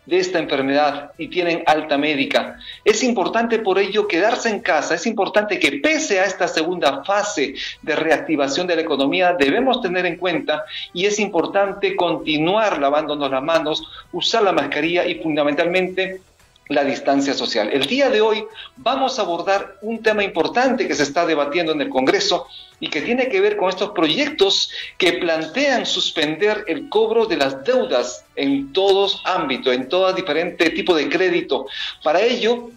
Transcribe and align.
de 0.07 0.19
esta 0.19 0.39
enfermedad 0.39 1.11
y 1.19 1.29
tienen 1.29 1.63
alta 1.67 1.99
médica. 1.99 2.59
Es 2.85 3.03
importante 3.03 3.59
por 3.59 3.79
ello 3.79 4.07
quedarse 4.07 4.49
en 4.49 4.61
casa, 4.61 4.95
es 4.95 5.07
importante 5.07 5.59
que 5.59 5.73
pese 5.73 6.21
a 6.21 6.25
esta 6.25 6.49
segunda 6.49 7.05
fase 7.05 7.55
de 7.83 7.97
reactivación 7.97 8.67
de 8.67 8.77
la 8.77 8.83
economía 8.83 9.37
debemos 9.39 9.83
tener 9.83 10.07
en 10.07 10.17
cuenta 10.17 10.65
y 10.93 11.07
es 11.07 11.19
importante 11.19 11.97
continuar 11.97 12.81
lavándonos 12.81 13.31
las 13.31 13.43
manos, 13.43 13.83
usar 14.13 14.43
la 14.45 14.53
mascarilla 14.53 15.05
y 15.07 15.17
fundamentalmente 15.17 16.21
la 16.69 16.85
distancia 16.85 17.35
social. 17.35 17.71
El 17.73 17.87
día 17.87 18.11
de 18.11 18.21
hoy 18.21 18.45
vamos 18.77 19.19
a 19.19 19.23
abordar 19.23 19.77
un 19.83 20.03
tema 20.03 20.25
importante 20.25 20.89
que 20.89 20.95
se 20.95 21.05
está 21.05 21.27
debatiendo 21.27 21.73
en 21.73 21.81
el 21.81 21.89
Congreso 21.89 22.47
y 22.81 22.89
que 22.89 23.03
tiene 23.03 23.29
que 23.29 23.41
ver 23.41 23.57
con 23.57 23.69
estos 23.69 23.91
proyectos 23.91 24.71
que 24.99 25.15
plantean 25.15 25.87
suspender 25.87 26.65
el 26.67 26.89
cobro 26.89 27.27
de 27.27 27.37
las 27.37 27.65
deudas 27.65 28.25
en 28.35 28.73
todos 28.73 29.23
ámbitos, 29.25 29.75
en 29.75 29.89
todo 29.89 30.13
diferente 30.13 30.71
tipo 30.71 30.95
de 30.95 31.09
crédito. 31.09 31.67
Para 32.03 32.21
ello, 32.21 32.71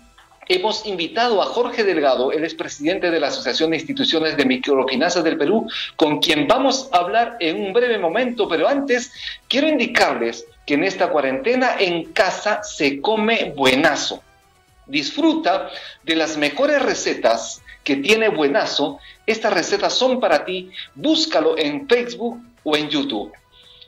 hemos 0.49 0.85
invitado 0.85 1.41
a 1.41 1.45
Jorge 1.45 1.83
Delgado, 1.83 2.31
el 2.31 2.43
expresidente 2.43 3.11
de 3.11 3.19
la 3.19 3.27
Asociación 3.27 3.69
de 3.69 3.77
Instituciones 3.77 4.35
de 4.35 4.45
Microfinanzas 4.45 5.23
del 5.23 5.37
Perú, 5.37 5.69
con 5.95 6.19
quien 6.19 6.47
vamos 6.47 6.89
a 6.91 6.97
hablar 6.97 7.37
en 7.39 7.61
un 7.61 7.71
breve 7.71 7.99
momento, 7.99 8.49
pero 8.49 8.67
antes 8.67 9.13
quiero 9.47 9.67
indicarles 9.67 10.45
que 10.65 10.73
en 10.73 10.83
esta 10.83 11.09
cuarentena 11.09 11.75
en 11.79 12.11
casa 12.11 12.63
se 12.63 12.99
come 12.99 13.53
buenazo. 13.55 14.23
Disfruta 14.87 15.69
de 16.03 16.15
las 16.15 16.35
mejores 16.35 16.81
recetas 16.81 17.61
que 17.83 17.97
tiene 17.97 18.29
Buenazo. 18.29 18.99
Estas 19.25 19.53
recetas 19.53 19.93
son 19.93 20.19
para 20.19 20.45
ti. 20.45 20.71
Búscalo 20.95 21.57
en 21.57 21.87
Facebook 21.87 22.39
o 22.63 22.75
en 22.75 22.89
YouTube. 22.89 23.31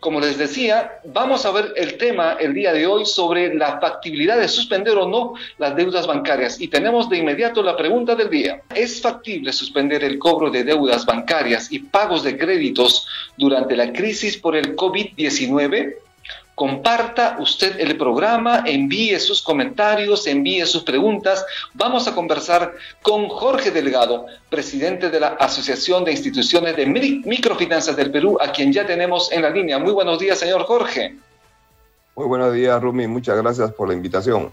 Como 0.02 0.20
les 0.20 0.40
decía, 0.40 1.00
vamos 1.06 1.46
a 1.46 1.52
ver 1.52 1.74
el 1.76 1.96
tema 2.00 2.36
el 2.40 2.56
día 2.56 2.74
de 2.74 2.88
hoy 2.88 3.06
sobre 3.06 3.54
la 3.54 3.80
factibilidad 3.80 4.40
de 4.40 4.48
suspender 4.48 4.98
o 4.98 5.08
no 5.08 5.36
las 5.60 5.76
deudas 5.76 6.08
bancarias. 6.08 6.60
Y 6.60 6.70
tenemos 6.70 7.08
de 7.08 7.18
inmediato 7.18 7.62
la 7.62 7.78
pregunta 7.78 8.16
del 8.16 8.32
día. 8.32 8.64
¿Es 8.74 9.00
factible 9.00 9.54
suspender 9.54 10.04
el 10.04 10.18
cobro 10.18 10.50
de 10.50 10.64
deudas 10.64 11.06
bancarias 11.06 11.72
y 11.72 11.78
pagos 11.78 12.24
de 12.24 12.36
créditos 12.36 13.06
durante 13.38 13.76
la 13.76 13.94
crisis 13.94 14.38
por 14.38 14.56
el 14.56 14.76
COVID-19? 14.76 15.94
Comparta 16.56 17.38
usted 17.40 17.80
el 17.80 17.98
programa, 17.98 18.64
envíe 18.66 19.20
sus 19.20 19.42
comentarios, 19.42 20.28
envíe 20.28 20.66
sus 20.66 20.84
preguntas. 20.84 21.46
Vamos 21.74 22.08
a 22.08 22.14
conversar 22.14 22.74
con 23.02 23.30
Jorge 23.30 23.72
Delgado, 23.72 24.26
presidente 24.50 25.10
de 25.10 25.20
la 25.20 25.30
Asociación 25.30 26.04
de 26.04 26.12
Instituciones 26.12 26.76
de 26.76 26.86
Microfinanzas 26.86 27.96
del 27.96 28.12
Perú, 28.12 28.38
a 28.40 28.52
quien 28.52 28.72
ya 28.72 28.86
tenemos 28.86 29.32
en 29.32 29.42
la 29.42 29.50
línea. 29.50 29.80
Muy 29.80 29.94
buenos 29.94 30.20
días, 30.20 30.38
señor 30.38 30.64
Jorge. 30.66 31.16
Muy 32.16 32.28
buenos 32.28 32.54
días, 32.54 32.82
Rumi. 32.82 33.08
Muchas 33.08 33.38
gracias 33.38 33.72
por 33.74 33.88
la 33.88 33.94
invitación. 33.94 34.52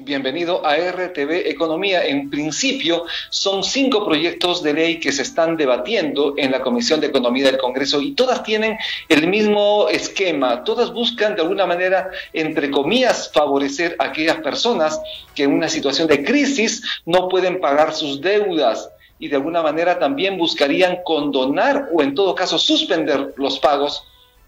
Bienvenido 0.00 0.66
a 0.66 0.74
RTV 0.74 1.46
Economía. 1.46 2.04
En 2.04 2.28
principio, 2.28 3.04
son 3.30 3.62
cinco 3.62 4.04
proyectos 4.04 4.60
de 4.60 4.74
ley 4.74 4.98
que 4.98 5.12
se 5.12 5.22
están 5.22 5.56
debatiendo 5.56 6.34
en 6.36 6.50
la 6.50 6.62
Comisión 6.62 7.00
de 7.00 7.06
Economía 7.06 7.44
del 7.44 7.58
Congreso 7.58 8.00
y 8.00 8.10
todas 8.10 8.42
tienen 8.42 8.76
el 9.08 9.28
mismo 9.28 9.86
esquema. 9.88 10.64
Todas 10.64 10.92
buscan 10.92 11.36
de 11.36 11.42
alguna 11.42 11.64
manera, 11.64 12.10
entre 12.32 12.72
comillas, 12.72 13.30
favorecer 13.32 13.94
a 14.00 14.06
aquellas 14.06 14.38
personas 14.38 15.00
que 15.32 15.44
en 15.44 15.52
una 15.52 15.68
situación 15.68 16.08
de 16.08 16.24
crisis 16.24 16.82
no 17.06 17.28
pueden 17.28 17.60
pagar 17.60 17.94
sus 17.94 18.20
deudas 18.20 18.90
y 19.20 19.28
de 19.28 19.36
alguna 19.36 19.62
manera 19.62 20.00
también 20.00 20.36
buscarían 20.36 21.04
condonar 21.04 21.90
o 21.92 22.02
en 22.02 22.16
todo 22.16 22.34
caso 22.34 22.58
suspender 22.58 23.32
los 23.36 23.60
pagos 23.60 24.02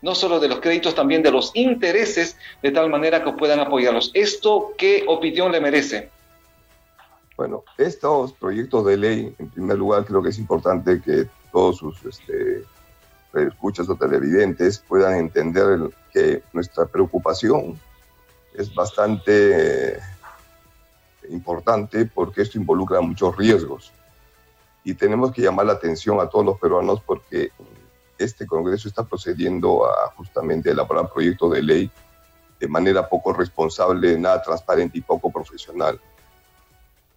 no 0.06 0.14
solo 0.14 0.38
de 0.38 0.46
los 0.46 0.60
créditos, 0.60 0.94
también 0.94 1.20
de 1.20 1.32
los 1.32 1.50
intereses, 1.54 2.36
de 2.62 2.70
tal 2.70 2.88
manera 2.88 3.24
que 3.24 3.32
puedan 3.32 3.58
apoyarlos. 3.58 4.12
¿Esto 4.14 4.72
qué 4.78 5.04
opinión 5.08 5.50
le 5.50 5.60
merece? 5.60 6.10
Bueno, 7.36 7.64
estos 7.76 8.32
proyectos 8.34 8.86
de 8.86 8.96
ley, 8.96 9.34
en 9.36 9.50
primer 9.50 9.76
lugar, 9.76 10.04
creo 10.04 10.22
que 10.22 10.28
es 10.28 10.38
importante 10.38 11.02
que 11.02 11.26
todos 11.50 11.78
sus 11.78 12.04
este, 12.04 12.62
escuchas 13.34 13.88
o 13.88 13.96
televidentes 13.96 14.78
puedan 14.78 15.16
entender 15.16 15.80
que 16.12 16.40
nuestra 16.52 16.86
preocupación 16.86 17.76
es 18.54 18.72
bastante 18.72 19.98
importante 21.30 22.06
porque 22.06 22.42
esto 22.42 22.58
involucra 22.58 23.00
muchos 23.00 23.36
riesgos. 23.36 23.92
Y 24.84 24.94
tenemos 24.94 25.32
que 25.32 25.42
llamar 25.42 25.66
la 25.66 25.72
atención 25.72 26.20
a 26.20 26.28
todos 26.28 26.46
los 26.46 26.60
peruanos 26.60 27.02
porque 27.04 27.50
este 28.19 28.47
Congreso 28.47 28.88
está 28.88 29.04
procediendo 29.04 29.87
a 29.87 30.10
justamente 30.16 30.71
elaborar 30.71 31.10
proyectos 31.12 31.53
de 31.53 31.62
ley 31.62 31.91
de 32.59 32.69
manera 32.69 33.09
poco 33.09 33.32
responsable, 33.32 34.19
nada 34.19 34.43
transparente 34.43 34.99
y 34.99 35.03
poco 35.03 35.31
profesional. 35.31 36.00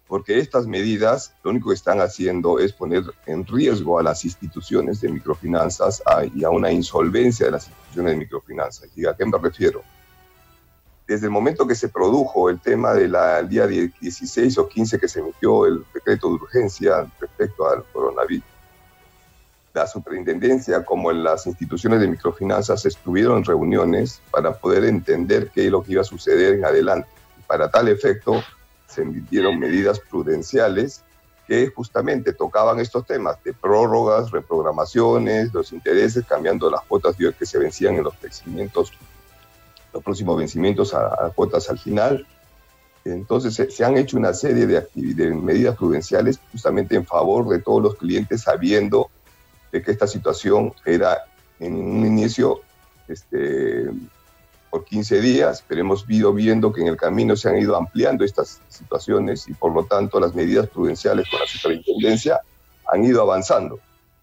Porque 0.06 0.38
estas 0.38 0.66
medidas 0.66 1.32
lo 1.44 1.52
único 1.52 1.68
que 1.68 1.76
están 1.76 2.00
haciendo 2.00 2.58
es 2.58 2.72
poner 2.72 3.04
en 3.26 3.46
riesgo 3.46 3.98
a 3.98 4.02
las 4.02 4.24
instituciones 4.24 5.00
de 5.00 5.08
microfinanzas 5.08 6.02
y 6.34 6.44
a 6.44 6.50
una 6.50 6.72
insolvencia 6.72 7.46
de 7.46 7.52
las 7.52 7.68
instituciones 7.68 8.12
de 8.12 8.18
microfinanzas. 8.18 8.88
¿Y 8.96 9.06
a 9.06 9.14
qué 9.14 9.24
me 9.24 9.38
refiero? 9.38 9.82
Desde 11.06 11.26
el 11.26 11.32
momento 11.32 11.66
que 11.66 11.74
se 11.74 11.88
produjo 11.88 12.50
el 12.50 12.60
tema 12.60 12.92
del 12.92 13.16
día 13.48 13.66
16 13.66 14.58
o 14.58 14.68
15 14.68 14.98
que 14.98 15.08
se 15.08 15.20
emitió 15.20 15.66
el 15.66 15.84
decreto 15.94 16.28
de 16.28 16.34
urgencia 16.34 17.06
respecto 17.20 17.68
al 17.68 17.84
coronavirus, 17.92 18.44
la 19.72 19.86
superintendencia 19.86 20.84
como 20.84 21.10
en 21.10 21.22
las 21.22 21.46
instituciones 21.46 22.00
de 22.00 22.08
microfinanzas 22.08 22.84
estuvieron 22.86 23.44
reuniones 23.44 24.20
para 24.30 24.52
poder 24.52 24.84
entender 24.84 25.50
qué 25.54 25.66
es 25.66 25.70
lo 25.70 25.82
que 25.82 25.92
iba 25.92 26.02
a 26.02 26.04
suceder 26.04 26.54
en 26.54 26.64
adelante. 26.64 27.08
para 27.46 27.70
tal 27.70 27.88
efecto 27.88 28.42
se 28.86 29.02
emitieron 29.02 29.58
medidas 29.58 30.00
prudenciales 30.00 31.02
que 31.46 31.68
justamente 31.68 32.32
tocaban 32.32 32.78
estos 32.78 33.06
temas 33.06 33.42
de 33.42 33.52
prórrogas, 33.52 34.30
reprogramaciones, 34.30 35.52
los 35.52 35.72
intereses, 35.72 36.24
cambiando 36.24 36.70
las 36.70 36.82
cuotas 36.82 37.16
que 37.16 37.46
se 37.46 37.58
vencían 37.58 37.96
en 37.96 38.04
los 38.04 38.20
vencimientos, 38.20 38.92
los 39.92 40.02
próximos 40.02 40.36
vencimientos 40.36 40.94
a, 40.94 41.32
cuotas 41.34 41.68
al 41.68 41.78
final. 41.78 42.24
Entonces 43.04 43.74
se, 43.74 43.84
han 43.84 43.96
hecho 43.96 44.16
una 44.16 44.32
serie 44.32 44.66
de, 44.66 44.86
de 44.94 45.34
medidas 45.34 45.76
prudenciales 45.76 46.38
justamente 46.52 46.94
en 46.94 47.04
favor 47.04 47.48
de 47.48 47.58
todos 47.58 47.82
los 47.82 47.96
clientes, 47.96 48.42
sabiendo 48.42 49.10
de 49.72 49.82
que 49.82 49.90
esta 49.90 50.06
situación 50.06 50.72
era 50.84 51.24
en 51.58 51.74
un 51.74 52.06
inicio 52.06 52.60
este, 53.08 53.90
por 54.70 54.84
15 54.84 55.20
días, 55.20 55.64
pero 55.66 55.80
hemos 55.80 56.04
ido 56.08 56.32
viendo 56.32 56.72
que 56.72 56.80
en 56.80 56.88
el 56.88 56.96
camino 56.96 57.36
se 57.36 57.48
han 57.48 57.58
ido 57.58 57.76
ampliando 57.76 58.24
estas 58.24 58.60
situaciones 58.68 59.48
y 59.48 59.54
por 59.54 59.74
lo 59.74 59.84
tanto 59.84 60.20
las 60.20 60.34
medidas 60.34 60.68
prudenciales 60.68 61.28
con 61.28 61.40
la 61.40 61.46
superintendencia 61.46 62.40
han 62.92 63.04
ido 63.04 63.22
avanzando 63.22 63.80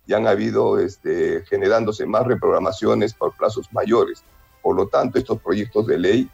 y 0.07 0.13
han 0.13 0.25
habido 0.25 0.79
este, 0.79 1.43
generándose 1.49 2.05
más 2.05 2.25
reprogramaciones 2.25 3.13
por 3.13 3.35
plazos 3.35 3.71
mayores. 3.73 4.23
Por 4.61 4.75
lo 4.75 4.87
tanto, 4.87 5.19
estos 5.19 5.41
proyectos 5.41 5.85
de 5.85 5.99
ley 5.99 6.29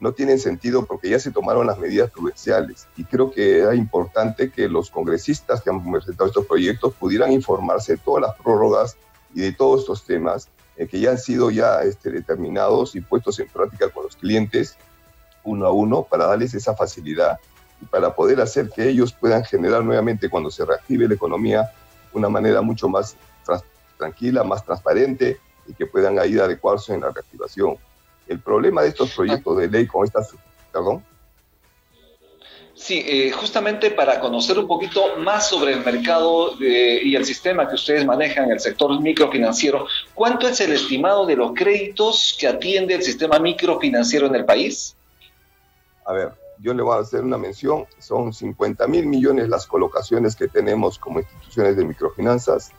no 0.00 0.12
tienen 0.12 0.38
sentido 0.38 0.84
porque 0.84 1.10
ya 1.10 1.18
se 1.18 1.30
tomaron 1.30 1.66
las 1.66 1.78
medidas 1.78 2.10
prudenciales 2.10 2.86
y 2.96 3.04
creo 3.04 3.30
que 3.30 3.60
era 3.60 3.74
importante 3.74 4.50
que 4.50 4.68
los 4.68 4.90
congresistas 4.90 5.62
que 5.62 5.70
han 5.70 5.82
presentado 5.90 6.28
estos 6.28 6.46
proyectos 6.46 6.94
pudieran 6.94 7.32
informarse 7.32 7.92
de 7.92 7.98
todas 7.98 8.22
las 8.22 8.36
prórrogas 8.36 8.96
y 9.34 9.40
de 9.40 9.52
todos 9.52 9.80
estos 9.80 10.04
temas 10.04 10.48
eh, 10.76 10.86
que 10.86 11.00
ya 11.00 11.10
han 11.10 11.18
sido 11.18 11.50
ya 11.50 11.82
este, 11.82 12.10
determinados 12.10 12.94
y 12.94 13.00
puestos 13.00 13.38
en 13.40 13.48
práctica 13.48 13.88
con 13.88 14.04
los 14.04 14.16
clientes 14.16 14.76
uno 15.44 15.66
a 15.66 15.72
uno 15.72 16.02
para 16.02 16.26
darles 16.26 16.54
esa 16.54 16.74
facilidad 16.74 17.38
y 17.80 17.86
para 17.86 18.14
poder 18.14 18.40
hacer 18.40 18.70
que 18.70 18.88
ellos 18.88 19.12
puedan 19.12 19.44
generar 19.44 19.84
nuevamente 19.84 20.28
cuando 20.28 20.50
se 20.50 20.64
reactive 20.64 21.08
la 21.08 21.14
economía 21.14 21.70
una 22.12 22.28
manera 22.28 22.62
mucho 22.62 22.88
más 22.88 23.16
tranquila, 23.98 24.44
más 24.44 24.64
transparente 24.64 25.38
y 25.66 25.74
que 25.74 25.86
puedan 25.86 26.14
ir 26.28 26.40
a 26.40 26.44
adecuarse 26.44 26.94
en 26.94 27.00
la 27.00 27.10
reactivación. 27.10 27.76
El 28.26 28.40
problema 28.40 28.82
de 28.82 28.88
estos 28.88 29.12
proyectos 29.12 29.56
de 29.58 29.68
ley 29.68 29.86
con 29.86 30.04
estas, 30.04 30.34
perdón. 30.72 31.02
Sí, 32.74 33.02
eh, 33.06 33.30
justamente 33.30 33.90
para 33.90 34.20
conocer 34.20 34.58
un 34.58 34.68
poquito 34.68 35.16
más 35.16 35.48
sobre 35.48 35.72
el 35.72 35.82
mercado 35.82 36.52
y 36.60 37.16
el 37.16 37.24
sistema 37.24 37.66
que 37.66 37.74
ustedes 37.74 38.04
manejan, 38.04 38.44
en 38.44 38.52
el 38.52 38.60
sector 38.60 39.00
microfinanciero, 39.00 39.86
¿cuánto 40.14 40.46
es 40.46 40.60
el 40.60 40.72
estimado 40.72 41.24
de 41.24 41.36
los 41.36 41.52
créditos 41.54 42.36
que 42.38 42.46
atiende 42.46 42.94
el 42.94 43.02
sistema 43.02 43.38
microfinanciero 43.38 44.26
en 44.26 44.34
el 44.34 44.44
país? 44.44 44.94
A 46.04 46.12
ver, 46.12 46.32
yo 46.58 46.74
le 46.74 46.82
voy 46.82 46.96
a 46.96 47.00
hacer 47.00 47.24
una 47.24 47.38
mención, 47.38 47.86
son 47.98 48.32
50 48.32 48.86
mil 48.88 49.06
millones 49.06 49.48
las 49.48 49.66
colocaciones 49.66 50.36
que 50.36 50.46
tenemos 50.46 50.98
como 50.98 51.20
instituciones 51.20 51.76
de 51.76 51.84
microfinanzas, 51.86 52.72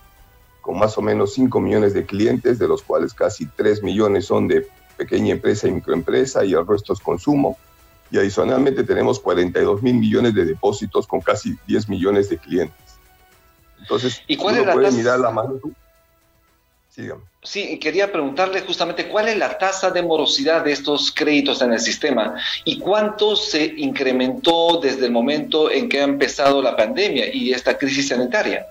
con 0.61 0.77
más 0.77 0.97
o 0.97 1.01
menos 1.01 1.33
5 1.33 1.59
millones 1.59 1.93
de 1.93 2.05
clientes, 2.05 2.59
de 2.59 2.67
los 2.67 2.83
cuales 2.83 3.15
casi 3.15 3.47
3 3.47 3.81
millones 3.81 4.25
son 4.25 4.47
de 4.47 4.67
pequeña 4.97 5.33
empresa 5.33 5.67
y 5.67 5.71
microempresa 5.71 6.43
y 6.43 6.53
el 6.53 6.65
resto 6.65 6.93
es 6.93 6.99
consumo 6.99 7.57
y 8.11 8.17
adicionalmente 8.17 8.83
tenemos 8.83 9.19
42 9.19 9.83
mil 9.83 9.95
millones 9.95 10.33
de 10.33 10.45
depósitos 10.45 11.07
con 11.07 11.21
casi 11.21 11.55
10 11.67 11.89
millones 11.89 12.29
de 12.29 12.37
clientes. 12.37 12.99
Entonces, 13.79 14.21
¿Y 14.27 14.37
cuál 14.37 14.61
uno 14.61 14.73
puede 14.73 14.91
mirar 14.91 15.19
la 15.19 15.31
magnitud. 15.31 15.71
Sí, 17.43 17.77
quería 17.79 18.11
preguntarle 18.11 18.61
justamente 18.61 19.07
cuál 19.07 19.27
es 19.27 19.37
la 19.37 19.57
tasa 19.57 19.91
de 19.91 20.01
morosidad 20.01 20.63
de 20.63 20.71
estos 20.71 21.11
créditos 21.11 21.61
en 21.61 21.71
el 21.71 21.79
sistema 21.79 22.35
y 22.65 22.79
cuánto 22.79 23.35
se 23.35 23.63
incrementó 23.77 24.79
desde 24.81 25.05
el 25.05 25.11
momento 25.11 25.69
en 25.69 25.89
que 25.89 25.99
ha 25.99 26.03
empezado 26.03 26.59
la 26.59 26.75
pandemia 26.75 27.33
y 27.33 27.53
esta 27.53 27.77
crisis 27.77 28.07
sanitaria. 28.07 28.65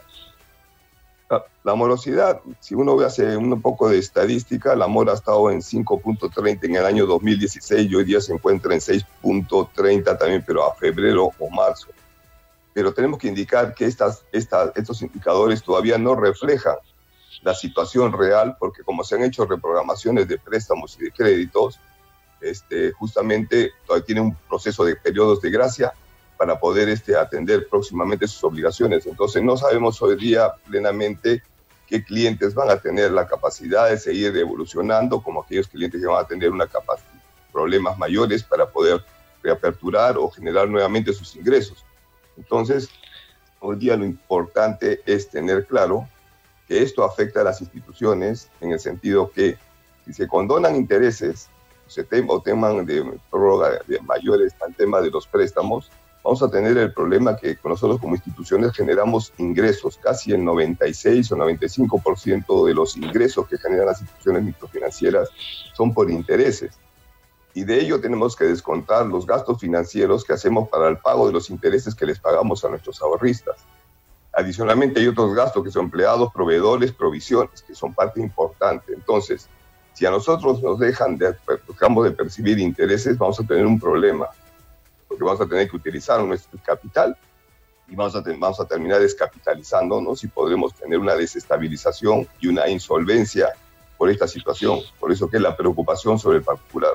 La 1.65 1.75
morosidad, 1.75 2.41
si 2.61 2.77
uno 2.77 3.01
hace 3.01 3.37
un 3.37 3.61
poco 3.61 3.89
de 3.89 3.99
estadística, 3.99 4.77
la 4.77 4.87
mora 4.87 5.13
ha 5.13 5.17
estado 5.17 5.51
en 5.51 5.61
5.30 5.61 6.65
en 6.65 6.77
el 6.77 6.87
año 6.87 7.07
2016 7.07 7.91
y 7.91 7.95
hoy 7.97 8.05
día 8.05 8.21
se 8.21 8.33
encuentra 8.33 8.73
en 8.73 8.81
6.30 8.81 10.19
también, 10.19 10.45
pero 10.47 10.65
a 10.65 10.75
febrero 10.77 11.33
o 11.37 11.51
marzo. 11.51 11.89
Pero 12.73 12.95
tenemos 12.95 13.19
que 13.19 13.27
indicar 13.27 13.75
que 13.75 13.87
estas, 13.87 14.23
estas, 14.31 14.71
estos 14.77 15.03
indicadores 15.03 15.65
todavía 15.65 15.99
no 15.99 16.15
reflejan 16.15 16.77
la 17.43 17.55
situación 17.55 18.13
real, 18.13 18.57
porque 18.61 18.85
como 18.85 19.03
se 19.03 19.17
han 19.17 19.25
hecho 19.25 19.47
reprogramaciones 19.47 20.29
de 20.29 20.39
préstamos 20.39 20.97
y 21.01 21.05
de 21.07 21.11
créditos, 21.11 21.81
este, 22.41 22.93
justamente 22.93 23.73
todavía 23.85 24.07
tiene 24.07 24.21
un 24.21 24.37
proceso 24.49 24.85
de 24.85 24.95
periodos 24.95 25.41
de 25.41 25.51
gracia 25.51 25.93
para 26.37 26.59
poder 26.59 26.89
este, 26.89 27.17
atender 27.17 27.69
próximamente 27.69 28.27
sus 28.29 28.43
obligaciones. 28.45 29.07
Entonces 29.07 29.43
no 29.43 29.57
sabemos 29.57 30.01
hoy 30.03 30.17
día 30.17 30.53
plenamente 30.69 31.43
qué 31.87 32.05
clientes 32.05 32.55
van 32.55 32.71
a 32.71 32.79
tener 32.79 33.13
la 33.13 33.27
capacidad 33.27 33.89
de 33.89 33.99
seguir 33.99 34.37
evolucionando, 34.37 35.23
como 35.23 35.43
aquellos 35.43 35.69
clientes 35.69 36.01
que 36.01 36.07
van 36.07 36.25
a 36.25 36.27
tener 36.27 36.51
una 36.51 36.69
problemas 37.53 37.97
mayores 37.97 38.43
para 38.43 38.67
poder 38.67 39.03
reaperturar 39.43 40.19
o 40.19 40.29
generar 40.31 40.69
nuevamente 40.69 41.13
sus 41.13 41.37
ingresos. 41.37 41.85
Entonces, 42.37 42.91
hoy 43.61 43.77
día 43.77 43.97
lo 43.97 44.05
importante 44.05 45.01
es 45.07 45.31
tener 45.31 45.67
claro 45.67 46.09
que 46.69 46.83
esto 46.83 47.05
afecta 47.05 47.41
a 47.41 47.45
las 47.45 47.61
instituciones 47.61 48.51
en 48.61 48.73
el 48.73 48.81
sentido 48.81 49.31
que 49.31 49.57
si 50.05 50.13
se 50.13 50.29
condonan 50.29 50.77
intereses 50.77 51.49
se 51.87 52.07
o 52.29 52.41
teman 52.41 52.85
de 52.85 53.19
prórroga 53.31 53.81
de 53.87 54.01
mayores 54.01 54.55
al 54.61 54.75
tema 54.75 55.01
de 55.01 55.11
los 55.11 55.27
préstamos, 55.27 55.91
vamos 56.27 56.43
a 56.43 56.51
tener 56.51 56.77
el 56.77 56.93
problema 56.93 57.37
que 57.37 57.57
nosotros 57.63 58.01
como 58.01 58.17
instituciones 58.17 58.73
generamos 58.73 59.33
ingresos, 59.39 59.97
casi 59.97 60.33
el 60.33 60.45
96 60.45 61.31
o 61.31 61.37
95% 61.37 62.67
de 62.67 62.75
los 62.75 62.97
ingresos 62.97 63.47
que 63.47 63.57
generan 63.57 63.87
las 63.87 64.01
instituciones 64.01 64.43
microfinancieras 64.43 65.29
son 65.73 65.95
por 65.95 66.11
intereses. 66.11 66.73
Y 67.55 67.63
de 67.63 67.81
ello 67.81 68.01
tenemos 68.01 68.35
que 68.35 68.45
descontar 68.45 69.07
los 69.07 69.25
gastos 69.25 69.61
financieros 69.61 70.25
que 70.25 70.33
hacemos 70.33 70.69
para 70.69 70.89
el 70.89 70.99
pago 70.99 71.29
de 71.29 71.33
los 71.33 71.49
intereses 71.49 71.95
que 71.95 72.07
les 72.07 72.19
pagamos 72.19 72.65
a 72.65 72.71
nuestros 72.71 73.01
ahorristas. 73.01 73.59
Adicionalmente 74.33 74.99
hay 74.99 75.07
otros 75.07 75.33
gastos 75.33 75.63
que 75.63 75.71
son 75.71 75.85
empleados, 75.85 76.33
proveedores, 76.33 76.91
provisiones, 76.91 77.63
que 77.63 77.77
son 77.77 77.95
parte 77.95 78.21
importante. 78.21 78.93
Entonces, 78.93 79.49
si 79.95 80.05
a 80.05 80.11
nosotros 80.11 80.61
nos 80.61 80.81
dejan 80.81 81.19
de, 81.19 81.37
dejamos 81.69 82.03
de 82.03 82.11
percibir 82.11 82.59
intereses, 82.59 83.17
vamos 83.17 83.39
a 83.39 83.45
tener 83.45 83.65
un 83.65 83.79
problema 83.79 84.27
porque 85.09 85.25
vamos 85.25 85.41
a 85.41 85.47
tener 85.47 85.69
que 85.69 85.77
utilizar 85.77 86.23
nuestro 86.23 86.59
capital 86.65 87.17
y 87.89 87.95
vamos 87.95 88.17
a, 88.17 88.23
vamos 88.39 88.61
a 88.61 88.67
terminar 88.67 89.01
descapitalizándonos 89.01 90.25
y 90.25 90.29
podremos 90.29 90.75
tener 90.75 90.99
una 90.99 91.15
desestabilización 91.15 92.27
y 92.41 92.49
una 92.49 92.69
insolvencia 92.69 93.53
por 93.97 94.11
esta 94.11 94.27
situación. 94.27 94.81
Por 94.99 95.13
eso 95.13 95.29
que 95.29 95.37
es 95.37 95.43
la 95.43 95.57
preocupación 95.57 96.19
sobre 96.19 96.39
el 96.39 96.45
particular. 96.45 96.93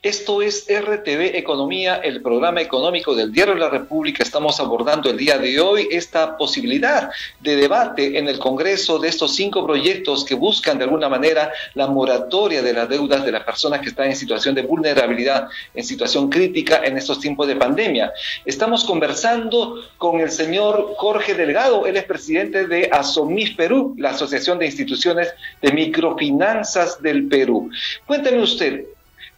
Esto 0.00 0.42
es 0.42 0.64
RTV 0.68 1.36
Economía, 1.36 1.96
el 1.96 2.22
programa 2.22 2.60
económico 2.60 3.16
del 3.16 3.32
Diario 3.32 3.54
de 3.54 3.60
la 3.60 3.68
República. 3.68 4.22
Estamos 4.22 4.60
abordando 4.60 5.10
el 5.10 5.16
día 5.16 5.38
de 5.38 5.58
hoy 5.58 5.88
esta 5.90 6.36
posibilidad 6.36 7.10
de 7.40 7.56
debate 7.56 8.16
en 8.16 8.28
el 8.28 8.38
Congreso 8.38 9.00
de 9.00 9.08
estos 9.08 9.34
cinco 9.34 9.66
proyectos 9.66 10.24
que 10.24 10.36
buscan 10.36 10.78
de 10.78 10.84
alguna 10.84 11.08
manera 11.08 11.50
la 11.74 11.88
moratoria 11.88 12.62
de 12.62 12.74
las 12.74 12.88
deudas 12.88 13.24
de 13.24 13.32
las 13.32 13.42
personas 13.42 13.80
que 13.80 13.88
están 13.88 14.06
en 14.06 14.14
situación 14.14 14.54
de 14.54 14.62
vulnerabilidad, 14.62 15.48
en 15.74 15.82
situación 15.82 16.30
crítica 16.30 16.80
en 16.84 16.96
estos 16.96 17.18
tiempos 17.18 17.48
de 17.48 17.56
pandemia. 17.56 18.12
Estamos 18.44 18.84
conversando 18.84 19.82
con 19.96 20.20
el 20.20 20.30
señor 20.30 20.94
Jorge 20.96 21.34
Delgado, 21.34 21.86
él 21.86 21.96
es 21.96 22.04
presidente 22.04 22.68
de 22.68 22.88
ASOMIS 22.92 23.56
Perú, 23.56 23.96
la 23.98 24.10
Asociación 24.10 24.60
de 24.60 24.66
Instituciones 24.66 25.34
de 25.60 25.72
Microfinanzas 25.72 27.02
del 27.02 27.26
Perú. 27.26 27.68
Cuénteme 28.06 28.40
usted, 28.40 28.84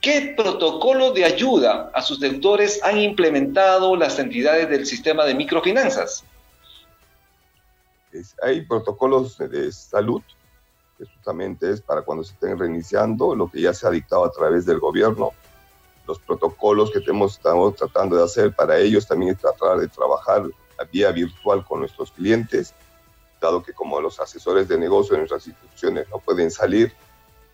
¿Qué 0.01 0.33
protocolo 0.35 1.13
de 1.13 1.25
ayuda 1.27 1.91
a 1.93 2.01
sus 2.01 2.21
deudores 2.21 2.83
han 2.83 2.99
implementado 2.99 3.97
las 3.97 4.19
entidades 4.19 4.69
del 4.71 4.87
sistema 4.87 5.25
de 5.25 5.35
microfinanzas? 5.35 6.25
hay 8.43 8.63
protocolos 8.63 9.39
de 9.39 9.71
salud, 9.71 10.23
que 10.99 11.05
justamente 11.05 11.71
es 11.71 11.81
para 11.81 12.03
cuando 12.03 12.25
se 12.25 12.33
estén 12.33 12.59
reiniciando, 12.59 13.35
lo 13.35 13.49
que 13.49 13.61
ya 13.61 13.73
se 13.73 13.87
ha 13.87 13.91
dictado 13.91 14.25
a 14.25 14.33
través 14.33 14.67
del 14.67 14.81
gobierno. 14.81 15.31
Los 16.09 16.19
protocolos 16.19 16.91
que 16.91 16.99
estamos 16.99 17.39
tratando 17.77 18.17
de 18.17 18.25
hacer 18.25 18.53
para 18.53 18.79
ellos 18.79 19.07
también 19.07 19.33
es 19.33 19.39
tratar 19.39 19.79
de 19.79 19.87
trabajar 19.87 20.43
a 20.79 20.85
vía 20.85 21.13
virtual 21.13 21.65
con 21.65 21.81
nuestros 21.81 22.11
clientes, 22.11 22.75
dado 23.41 23.63
que 23.63 23.73
como 23.73 24.01
los 24.01 24.19
asesores 24.19 24.67
de 24.67 24.77
negocio 24.77 25.15
en 25.15 25.21
nuestras 25.21 25.47
instituciones 25.47 26.09
no 26.11 26.19
pueden 26.19 26.51
salir, 26.51 26.93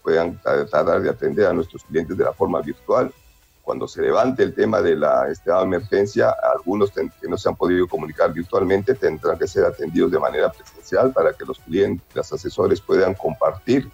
puedan 0.07 0.41
tratar 0.41 1.03
de 1.03 1.11
atender 1.11 1.47
a 1.47 1.53
nuestros 1.53 1.83
clientes 1.83 2.17
de 2.17 2.23
la 2.23 2.33
forma 2.33 2.61
virtual. 2.61 3.13
Cuando 3.61 3.89
se 3.89 4.01
levante 4.01 4.45
el 4.45 4.55
tema 4.55 4.81
de 4.81 4.95
la 4.95 5.29
estado 5.29 5.63
de 5.63 5.67
emergencia, 5.67 6.33
algunos 6.55 6.93
que 6.93 7.29
no 7.29 7.37
se 7.37 7.49
han 7.49 7.57
podido 7.57 7.89
comunicar 7.89 8.33
virtualmente 8.33 8.95
tendrán 8.95 9.37
que 9.37 9.49
ser 9.49 9.65
atendidos 9.65 10.13
de 10.13 10.21
manera 10.21 10.53
presencial 10.53 11.13
para 11.13 11.33
que 11.33 11.45
los 11.45 11.59
clientes, 11.59 12.07
los 12.15 12.33
asesores 12.33 12.81
puedan 12.81 13.15
compartir 13.15 13.91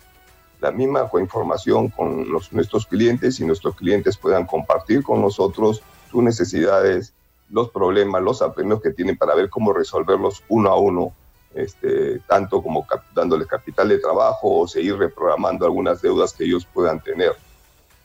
la 0.61 0.71
misma 0.71 1.11
información 1.19 1.89
con 1.89 2.31
nuestros 2.31 2.87
clientes 2.87 3.41
y 3.41 3.47
nuestros 3.47 3.75
clientes 3.75 4.19
puedan 4.19 4.45
compartir 4.45 5.03
con 5.03 5.23
nosotros 5.23 5.83
sus 6.11 6.23
necesidades, 6.23 7.15
los 7.49 7.71
problemas, 7.71 8.21
los 8.21 8.43
apremios 8.43 8.83
que 8.83 8.91
tienen 8.91 9.17
para 9.17 9.35
ver 9.35 9.49
cómo 9.49 9.73
resolverlos 9.73 10.45
uno 10.51 10.69
a 10.69 10.79
uno 10.79 11.15
este, 11.55 12.21
tanto 12.21 12.63
como 12.63 12.87
dándoles 13.15 13.47
capital 13.47 13.89
de 13.89 13.99
trabajo 13.99 14.61
o 14.61 14.69
seguir 14.69 14.97
reprogramando 14.97 15.65
algunas 15.65 16.01
deudas 16.01 16.33
que 16.33 16.45
ellos 16.45 16.67
puedan 16.73 17.01
tener. 17.01 17.35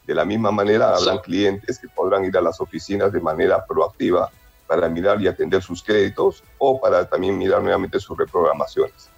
De 0.05 0.15
la 0.15 0.25
misma 0.25 0.51
manera, 0.51 0.95
habrán 0.95 1.19
clientes 1.19 1.79
que 1.79 1.89
podrán 1.89 2.25
ir 2.25 2.37
a 2.37 2.41
las 2.41 2.61
oficinas 2.61 3.11
de 3.11 3.19
manera 3.19 3.65
proactiva 3.65 4.29
para 4.65 4.89
mirar 4.89 5.21
y 5.21 5.27
atender 5.27 5.61
sus 5.61 5.83
créditos 5.83 6.43
o 6.57 6.79
para 6.79 7.07
también 7.07 7.37
mirar 7.37 7.61
nuevamente 7.61 7.99
sus 7.99 8.17
reprogramaciones. 8.17 9.09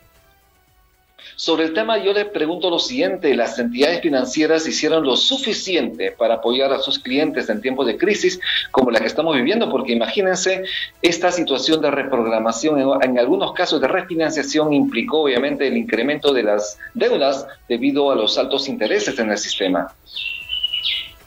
Sobre 1.50 1.66
el 1.66 1.74
tema 1.74 1.98
yo 1.98 2.14
le 2.14 2.26
pregunto 2.26 2.70
lo 2.70 2.78
siguiente, 2.78 3.34
¿las 3.34 3.58
entidades 3.58 4.02
financieras 4.02 4.68
hicieron 4.68 5.04
lo 5.04 5.16
suficiente 5.16 6.12
para 6.12 6.36
apoyar 6.36 6.72
a 6.72 6.78
sus 6.78 7.00
clientes 7.00 7.50
en 7.50 7.60
tiempos 7.60 7.88
de 7.88 7.98
crisis 7.98 8.40
como 8.70 8.92
la 8.92 9.00
que 9.00 9.08
estamos 9.08 9.36
viviendo? 9.36 9.68
Porque 9.72 9.94
imagínense, 9.94 10.64
esta 11.02 11.32
situación 11.32 11.82
de 11.82 11.90
reprogramación, 11.90 13.02
en, 13.02 13.18
algunos 13.18 13.54
casos 13.54 13.82
de 13.82 13.88
refinanciación, 13.88 14.74
implicó 14.74 15.24
obviamente 15.24 15.66
el 15.66 15.76
incremento 15.76 16.34
de 16.34 16.44
las 16.44 16.78
deudas 16.94 17.48
debido 17.68 18.12
a 18.12 18.16
los 18.16 18.38
altos 18.38 18.70
intereses 18.70 19.18
en 19.18 19.32
el 19.32 19.38
sistema. 19.40 19.92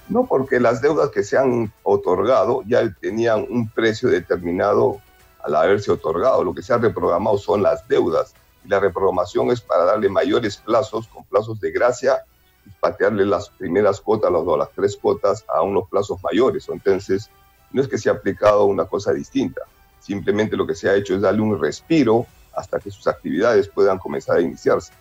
No, 0.09 0.25
porque 0.27 0.61
las 0.61 0.81
deudas 0.81 1.11
que 1.11 1.25
se 1.25 1.37
han 1.37 1.73
otorgado 1.83 2.63
ya 2.65 2.89
tenían 3.01 3.45
un 3.51 3.69
precio 3.69 4.09
determinado 4.09 5.01
al 5.43 5.57
haberse 5.57 5.91
otorgado. 5.91 6.45
Lo 6.45 6.55
que 6.55 6.63
se 6.63 6.73
ha 6.73 6.79
reprogramado 6.79 7.39
son 7.39 7.65
las 7.65 7.89
deudas 7.89 8.35
y 8.65 8.69
la 8.69 8.81
reprogramación 8.81 9.51
es 9.51 9.61
para 9.61 9.85
darle 9.85 10.09
mayores 10.09 10.57
plazos, 10.57 11.09
con 11.09 11.25
plazos 11.25 11.61
de 11.61 11.71
gracia, 11.71 12.25
y 12.65 12.71
patearle 12.81 13.27
las 13.27 13.49
primeras 13.51 14.01
cuotas, 14.01 14.31
las, 14.31 14.45
las 14.45 14.71
tres 14.71 14.97
cuotas, 14.97 15.45
a 15.53 15.63
unos 15.63 15.89
plazos 15.89 16.23
mayores. 16.23 16.69
Entonces, 16.69 17.29
no 17.73 17.83
es 17.83 17.89
que 17.89 17.99
se 17.99 18.09
ha 18.09 18.13
aplicado 18.13 18.67
una 18.67 18.85
cosa 18.85 19.13
distinta, 19.13 19.63
simplemente 20.01 20.57
lo 20.57 20.67
que 20.67 20.75
se 20.75 20.89
ha 20.89 20.95
hecho 20.95 21.15
es 21.15 21.23
darle 21.23 21.41
un 21.41 21.61
respiro 21.61 22.27
hasta 22.55 22.79
que 22.79 22.91
sus 22.91 23.07
actividades 23.07 23.69
puedan 23.69 23.99
comenzar 23.99 24.37
a 24.37 24.41
iniciarse. 24.41 24.93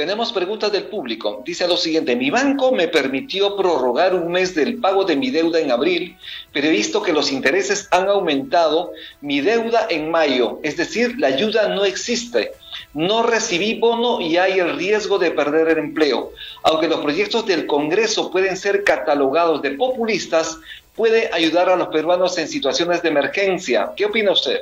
Tenemos 0.00 0.32
preguntas 0.32 0.72
del 0.72 0.84
público. 0.84 1.42
Dice 1.44 1.68
lo 1.68 1.76
siguiente, 1.76 2.16
mi 2.16 2.30
banco 2.30 2.72
me 2.72 2.88
permitió 2.88 3.54
prorrogar 3.54 4.14
un 4.14 4.32
mes 4.32 4.54
del 4.54 4.78
pago 4.78 5.04
de 5.04 5.14
mi 5.14 5.30
deuda 5.30 5.60
en 5.60 5.70
abril, 5.70 6.16
pero 6.54 6.68
he 6.68 6.70
visto 6.70 7.02
que 7.02 7.12
los 7.12 7.30
intereses 7.30 7.86
han 7.90 8.08
aumentado 8.08 8.92
mi 9.20 9.42
deuda 9.42 9.88
en 9.90 10.10
mayo, 10.10 10.58
es 10.62 10.78
decir, 10.78 11.16
la 11.18 11.26
ayuda 11.26 11.68
no 11.68 11.84
existe. 11.84 12.52
No 12.94 13.22
recibí 13.22 13.78
bono 13.78 14.22
y 14.22 14.38
hay 14.38 14.58
el 14.58 14.74
riesgo 14.78 15.18
de 15.18 15.32
perder 15.32 15.68
el 15.68 15.76
empleo. 15.76 16.32
Aunque 16.62 16.88
los 16.88 17.00
proyectos 17.00 17.44
del 17.44 17.66
Congreso 17.66 18.30
pueden 18.30 18.56
ser 18.56 18.84
catalogados 18.84 19.60
de 19.60 19.72
populistas, 19.72 20.58
puede 20.96 21.28
ayudar 21.30 21.68
a 21.68 21.76
los 21.76 21.88
peruanos 21.88 22.38
en 22.38 22.48
situaciones 22.48 23.02
de 23.02 23.10
emergencia. 23.10 23.92
¿Qué 23.94 24.06
opina 24.06 24.32
usted? 24.32 24.60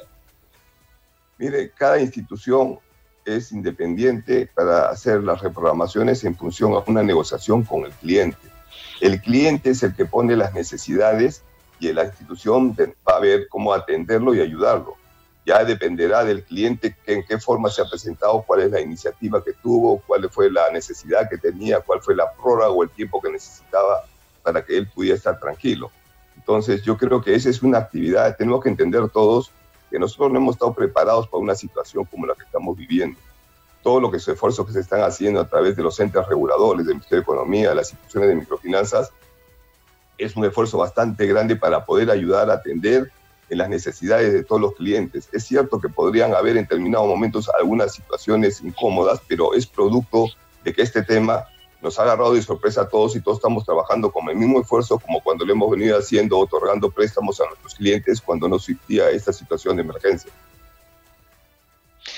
Mire, 1.38 1.70
cada 1.76 2.00
institución 2.00 2.80
es 3.36 3.52
independiente 3.52 4.48
para 4.54 4.88
hacer 4.88 5.22
las 5.22 5.42
reprogramaciones 5.42 6.24
en 6.24 6.36
función 6.36 6.72
a 6.74 6.82
una 6.86 7.02
negociación 7.02 7.62
con 7.62 7.84
el 7.84 7.92
cliente. 7.92 8.38
El 9.00 9.20
cliente 9.20 9.70
es 9.70 9.82
el 9.82 9.94
que 9.94 10.06
pone 10.06 10.36
las 10.36 10.54
necesidades 10.54 11.42
y 11.78 11.92
la 11.92 12.04
institución 12.04 12.74
va 13.08 13.16
a 13.16 13.20
ver 13.20 13.48
cómo 13.48 13.72
atenderlo 13.72 14.34
y 14.34 14.40
ayudarlo. 14.40 14.96
Ya 15.46 15.64
dependerá 15.64 16.24
del 16.24 16.42
cliente 16.42 16.96
en 17.06 17.24
qué 17.24 17.38
forma 17.38 17.70
se 17.70 17.80
ha 17.80 17.88
presentado, 17.88 18.42
cuál 18.46 18.62
es 18.62 18.70
la 18.70 18.80
iniciativa 18.80 19.42
que 19.42 19.52
tuvo, 19.52 20.02
cuál 20.06 20.28
fue 20.30 20.50
la 20.50 20.70
necesidad 20.70 21.28
que 21.28 21.38
tenía, 21.38 21.80
cuál 21.80 22.02
fue 22.02 22.14
la 22.14 22.30
prórroga 22.32 22.68
o 22.68 22.82
el 22.82 22.90
tiempo 22.90 23.20
que 23.20 23.30
necesitaba 23.30 24.04
para 24.42 24.64
que 24.64 24.76
él 24.76 24.88
pudiera 24.88 25.16
estar 25.16 25.38
tranquilo. 25.38 25.90
Entonces 26.36 26.82
yo 26.82 26.96
creo 26.96 27.22
que 27.22 27.34
esa 27.34 27.50
es 27.50 27.62
una 27.62 27.78
actividad, 27.78 28.36
tenemos 28.36 28.62
que 28.62 28.68
entender 28.68 29.08
todos 29.10 29.52
que 29.90 29.98
nosotros 29.98 30.30
no 30.30 30.38
hemos 30.38 30.56
estado 30.56 30.72
preparados 30.74 31.28
para 31.28 31.42
una 31.42 31.54
situación 31.54 32.04
como 32.04 32.26
la 32.26 32.34
que 32.34 32.44
estamos 32.44 32.76
viviendo. 32.76 33.18
Todo 33.82 34.00
lo 34.00 34.10
que 34.10 34.18
es 34.18 34.28
esfuerzo 34.28 34.66
que 34.66 34.72
se 34.72 34.80
están 34.80 35.02
haciendo 35.02 35.40
a 35.40 35.48
través 35.48 35.76
de 35.76 35.82
los 35.82 35.98
entes 36.00 36.26
reguladores, 36.26 36.86
del 36.86 36.96
Ministerio 36.96 37.20
de 37.20 37.22
Economía, 37.22 37.70
de 37.70 37.74
las 37.76 37.90
instituciones 37.90 38.28
de 38.28 38.34
microfinanzas, 38.34 39.12
es 40.18 40.36
un 40.36 40.44
esfuerzo 40.44 40.78
bastante 40.78 41.26
grande 41.26 41.56
para 41.56 41.84
poder 41.84 42.10
ayudar 42.10 42.50
a 42.50 42.54
atender 42.54 43.10
en 43.48 43.58
las 43.58 43.68
necesidades 43.68 44.32
de 44.32 44.44
todos 44.44 44.60
los 44.60 44.74
clientes. 44.74 45.28
Es 45.32 45.44
cierto 45.44 45.80
que 45.80 45.88
podrían 45.88 46.34
haber 46.34 46.56
en 46.56 46.64
determinados 46.64 47.08
momentos 47.08 47.48
algunas 47.58 47.94
situaciones 47.94 48.60
incómodas, 48.60 49.20
pero 49.26 49.54
es 49.54 49.66
producto 49.66 50.26
de 50.64 50.72
que 50.74 50.82
este 50.82 51.02
tema 51.02 51.46
nos 51.80 51.98
ha 51.98 52.02
agarrado 52.02 52.34
de 52.34 52.42
sorpresa 52.42 52.82
a 52.82 52.88
todos 52.88 53.14
y 53.14 53.20
todos 53.20 53.38
estamos 53.38 53.64
trabajando 53.64 54.10
con 54.10 54.28
el 54.28 54.36
mismo 54.36 54.60
esfuerzo 54.60 54.98
como 54.98 55.22
cuando 55.22 55.44
lo 55.44 55.52
hemos 55.52 55.70
venido 55.70 55.96
haciendo, 55.96 56.38
otorgando 56.38 56.90
préstamos 56.90 57.40
a 57.40 57.46
nuestros 57.46 57.74
clientes 57.74 58.20
cuando 58.20 58.48
no 58.48 58.56
existía 58.56 59.10
esta 59.10 59.32
situación 59.32 59.76
de 59.76 59.82
emergencia. 59.82 60.32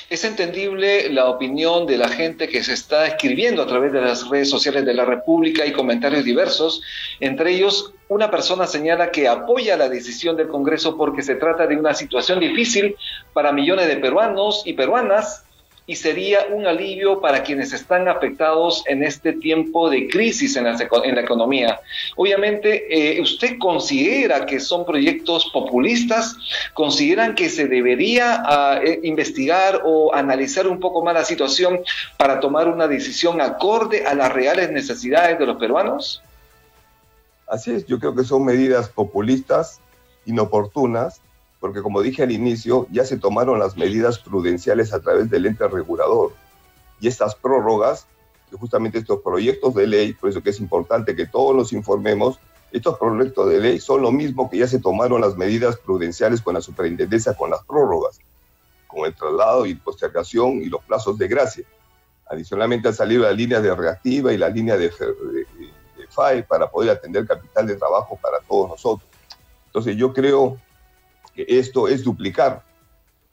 Es 0.08 0.24
entendible 0.24 1.08
la 1.10 1.28
opinión 1.28 1.86
de 1.86 1.96
la 1.96 2.08
gente 2.08 2.48
que 2.48 2.64
se 2.64 2.72
está 2.72 3.06
escribiendo 3.06 3.62
a 3.62 3.66
través 3.66 3.92
de 3.92 4.00
las 4.00 4.28
redes 4.28 4.50
sociales 4.50 4.84
de 4.84 4.94
la 4.94 5.04
República 5.04 5.64
y 5.66 5.72
comentarios 5.72 6.24
diversos. 6.24 6.82
Entre 7.20 7.52
ellos, 7.52 7.92
una 8.08 8.30
persona 8.30 8.66
señala 8.66 9.12
que 9.12 9.28
apoya 9.28 9.76
la 9.76 9.88
decisión 9.88 10.36
del 10.36 10.48
Congreso 10.48 10.96
porque 10.96 11.22
se 11.22 11.36
trata 11.36 11.66
de 11.66 11.76
una 11.76 11.94
situación 11.94 12.40
difícil 12.40 12.96
para 13.32 13.52
millones 13.52 13.86
de 13.86 13.96
peruanos 13.98 14.62
y 14.64 14.72
peruanas 14.72 15.44
y 15.90 15.96
sería 15.96 16.46
un 16.52 16.68
alivio 16.68 17.20
para 17.20 17.42
quienes 17.42 17.72
están 17.72 18.06
afectados 18.06 18.84
en 18.86 19.02
este 19.02 19.32
tiempo 19.32 19.90
de 19.90 20.06
crisis 20.06 20.54
en 20.54 20.62
la, 20.62 21.20
economía. 21.20 21.80
Obviamente, 22.14 23.16
eh, 23.16 23.20
¿usted 23.20 23.58
considera 23.58 24.46
que 24.46 24.60
son 24.60 24.86
proyectos 24.86 25.50
populistas? 25.52 26.36
¿Consideran 26.74 27.34
que 27.34 27.48
se 27.48 27.66
debería 27.66 28.40
ah, 28.46 28.78
eh, 28.80 29.00
investigar 29.02 29.82
o 29.84 30.14
analizar 30.14 30.68
un 30.68 30.78
poco 30.78 31.02
más 31.02 31.12
la 31.12 31.24
situación 31.24 31.80
para 32.16 32.38
tomar 32.38 32.68
una 32.68 32.86
decisión 32.86 33.40
acorde 33.40 34.06
a 34.06 34.14
las 34.14 34.32
reales 34.32 34.70
necesidades 34.70 35.40
de 35.40 35.46
los 35.46 35.56
peruanos? 35.56 36.22
Así 37.48 37.72
es, 37.72 37.84
yo 37.86 37.98
creo 37.98 38.14
que 38.14 38.22
son 38.22 38.44
medidas 38.44 38.90
populistas, 38.90 39.80
inoportunas, 40.24 41.20
porque 41.60 41.82
como 41.82 42.00
dije 42.00 42.22
al 42.22 42.32
inicio, 42.32 42.86
ya 42.90 43.04
se 43.04 43.18
tomaron 43.18 43.58
las 43.58 43.76
medidas 43.76 44.18
prudenciales 44.18 44.94
a 44.94 45.00
través 45.00 45.28
del 45.30 45.44
ente 45.44 45.68
regulador. 45.68 46.32
Y 47.00 47.06
estas 47.06 47.34
prórrogas, 47.34 48.06
que 48.50 48.56
justamente 48.56 48.98
estos 48.98 49.20
proyectos 49.20 49.74
de 49.74 49.86
ley, 49.86 50.14
por 50.14 50.30
eso 50.30 50.42
que 50.42 50.50
es 50.50 50.58
importante 50.58 51.14
que 51.14 51.26
todos 51.26 51.54
nos 51.54 51.72
informemos, 51.74 52.40
estos 52.72 52.98
proyectos 52.98 53.50
de 53.50 53.60
ley 53.60 53.78
son 53.78 54.00
lo 54.00 54.10
mismo 54.10 54.48
que 54.48 54.58
ya 54.58 54.66
se 54.66 54.80
tomaron 54.80 55.20
las 55.20 55.36
medidas 55.36 55.76
prudenciales 55.76 56.40
con 56.40 56.54
la 56.54 56.62
superintendencia, 56.62 57.34
con 57.34 57.50
las 57.50 57.62
prórrogas, 57.64 58.18
con 58.86 59.04
el 59.04 59.14
traslado 59.14 59.66
y 59.66 59.74
postergación 59.74 60.62
y 60.62 60.66
los 60.66 60.82
plazos 60.84 61.18
de 61.18 61.28
gracia. 61.28 61.64
Adicionalmente 62.26 62.88
han 62.88 62.94
salido 62.94 63.24
las 63.24 63.36
líneas 63.36 63.62
de 63.62 63.74
reactiva 63.74 64.32
y 64.32 64.38
la 64.38 64.48
línea 64.48 64.76
de, 64.76 64.88
de, 64.88 65.46
de 65.98 66.06
FAE 66.08 66.44
para 66.44 66.70
poder 66.70 66.90
atender 66.90 67.26
capital 67.26 67.66
de 67.66 67.76
trabajo 67.76 68.18
para 68.22 68.38
todos 68.40 68.70
nosotros. 68.70 69.08
Entonces 69.66 69.96
yo 69.96 70.12
creo 70.12 70.58
esto 71.36 71.88
es 71.88 72.04
duplicar. 72.04 72.62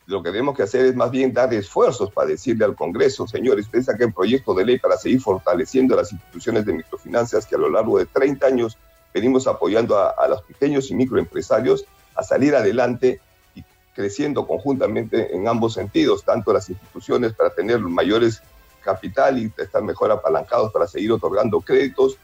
Lo 0.05 0.23
que 0.23 0.31
tenemos 0.31 0.55
que 0.55 0.63
hacer 0.63 0.85
es 0.85 0.95
más 0.95 1.11
bien 1.11 1.33
dar 1.33 1.53
esfuerzos 1.53 2.11
para 2.11 2.29
decirle 2.29 2.63
al 2.63 2.75
Congreso, 2.75 3.27
señores, 3.27 3.65
ustedes 3.65 3.85
saquen 3.85 4.13
proyecto 4.13 4.53
de 4.53 4.65
ley 4.65 4.79
para 4.79 4.97
seguir 4.97 5.19
fortaleciendo 5.19 5.95
las 5.95 6.11
instituciones 6.11 6.65
de 6.65 6.73
microfinanzas 6.73 7.45
que 7.45 7.55
a 7.55 7.59
lo 7.59 7.69
largo 7.69 7.99
de 7.99 8.05
30 8.05 8.47
años 8.47 8.77
venimos 9.13 9.47
apoyando 9.47 9.97
a, 9.97 10.11
a 10.11 10.27
los 10.29 10.41
pequeños 10.43 10.89
y 10.91 10.95
microempresarios 10.95 11.85
a 12.15 12.23
salir 12.23 12.55
adelante 12.55 13.19
y 13.53 13.63
creciendo 13.93 14.47
conjuntamente 14.47 15.35
en 15.35 15.47
ambos 15.47 15.73
sentidos, 15.73 16.23
tanto 16.23 16.53
las 16.53 16.69
instituciones 16.69 17.33
para 17.33 17.49
tener 17.49 17.79
mayores 17.79 18.41
capital 18.87 19.37
y 19.37 19.51
estar 19.57 19.83
mejor 19.83 20.11
apalancados 20.11 20.71
para 20.71 20.87
seguir 20.87 21.11
otorgando 21.11 21.59
créditos. 21.59 22.17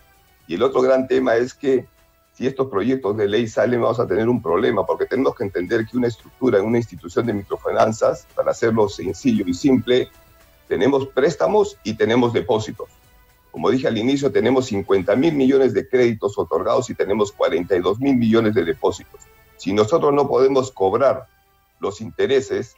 Y 0.48 0.56
el 0.56 0.64
otro 0.64 0.82
gran 0.82 1.08
tema 1.08 1.36
es 1.36 1.54
que 1.54 1.86
si 2.34 2.48
estos 2.48 2.68
proyectos 2.68 3.16
de 3.16 3.28
ley 3.28 3.48
salen, 3.48 3.82
vamos 3.82 4.00
a 4.00 4.08
tener 4.08 4.28
un 4.28 4.42
problema, 4.42 4.86
porque 4.86 5.06
tenemos 5.06 5.36
que 5.36 5.44
entender 5.44 5.86
que 5.86 5.98
una 5.98 6.08
estructura 6.08 6.60
en 6.60 6.66
una 6.66 6.80
institución 6.80 7.28
de 7.28 7.34
microfinanzas, 7.34 8.28
para 8.36 8.52
hacerlo 8.52 8.90
sencillo 8.90 9.46
y 9.48 9.54
simple, 9.54 10.10
tenemos 10.68 11.08
préstamos 11.08 11.78
y 11.84 11.94
tenemos 11.94 12.34
depósitos. 12.34 12.90
Como 13.52 13.70
dije 13.70 13.88
al 13.88 14.00
inicio, 14.00 14.32
tenemos 14.32 14.66
50 14.66 15.16
mil 15.16 15.36
millones 15.36 15.76
de 15.76 15.88
créditos 15.88 16.38
otorgados 16.40 16.90
y 16.90 16.96
tenemos 16.96 17.32
42 17.32 18.00
mil 18.00 18.16
millones 18.16 18.56
de 18.56 18.66
depósitos. 18.66 19.22
Si 19.58 19.72
nosotros 19.72 20.12
no 20.12 20.28
podemos 20.28 20.72
cobrar 20.72 21.28
los 21.80 22.02
intereses, 22.02 22.76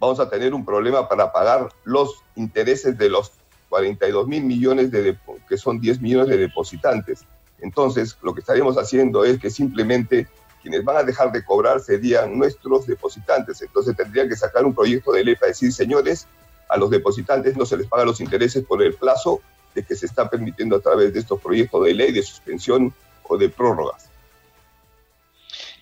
vamos 0.00 0.18
a 0.18 0.30
tener 0.30 0.54
un 0.54 0.64
problema 0.64 1.06
para 1.08 1.30
pagar 1.30 1.68
los 1.84 2.22
intereses 2.36 2.96
de 2.96 3.10
los 3.10 3.32
42 3.68 4.26
mil 4.26 4.44
millones 4.44 4.90
de 4.90 5.18
que 5.46 5.58
son 5.58 5.78
10 5.78 6.00
millones 6.00 6.28
de 6.28 6.38
depositantes. 6.38 7.26
Entonces, 7.60 8.16
lo 8.22 8.34
que 8.34 8.40
estaríamos 8.40 8.76
haciendo 8.76 9.24
es 9.24 9.38
que 9.38 9.50
simplemente 9.50 10.28
quienes 10.62 10.84
van 10.84 10.96
a 10.98 11.02
dejar 11.02 11.32
de 11.32 11.44
cobrar 11.44 11.80
serían 11.80 12.38
nuestros 12.38 12.86
depositantes. 12.86 13.62
Entonces, 13.62 13.96
tendría 13.96 14.28
que 14.28 14.36
sacar 14.36 14.64
un 14.64 14.74
proyecto 14.74 15.12
de 15.12 15.24
ley 15.24 15.36
para 15.36 15.48
decir, 15.48 15.72
señores, 15.72 16.26
a 16.68 16.76
los 16.76 16.90
depositantes 16.90 17.56
no 17.56 17.64
se 17.64 17.76
les 17.76 17.86
paga 17.86 18.04
los 18.04 18.20
intereses 18.20 18.64
por 18.64 18.82
el 18.82 18.94
plazo 18.94 19.40
de 19.74 19.82
que 19.82 19.96
se 19.96 20.06
está 20.06 20.28
permitiendo 20.28 20.76
a 20.76 20.80
través 20.80 21.12
de 21.12 21.20
estos 21.20 21.40
proyectos 21.40 21.84
de 21.84 21.94
ley 21.94 22.12
de 22.12 22.22
suspensión 22.22 22.92
o 23.22 23.36
de 23.36 23.48
prórrogas. 23.48 24.08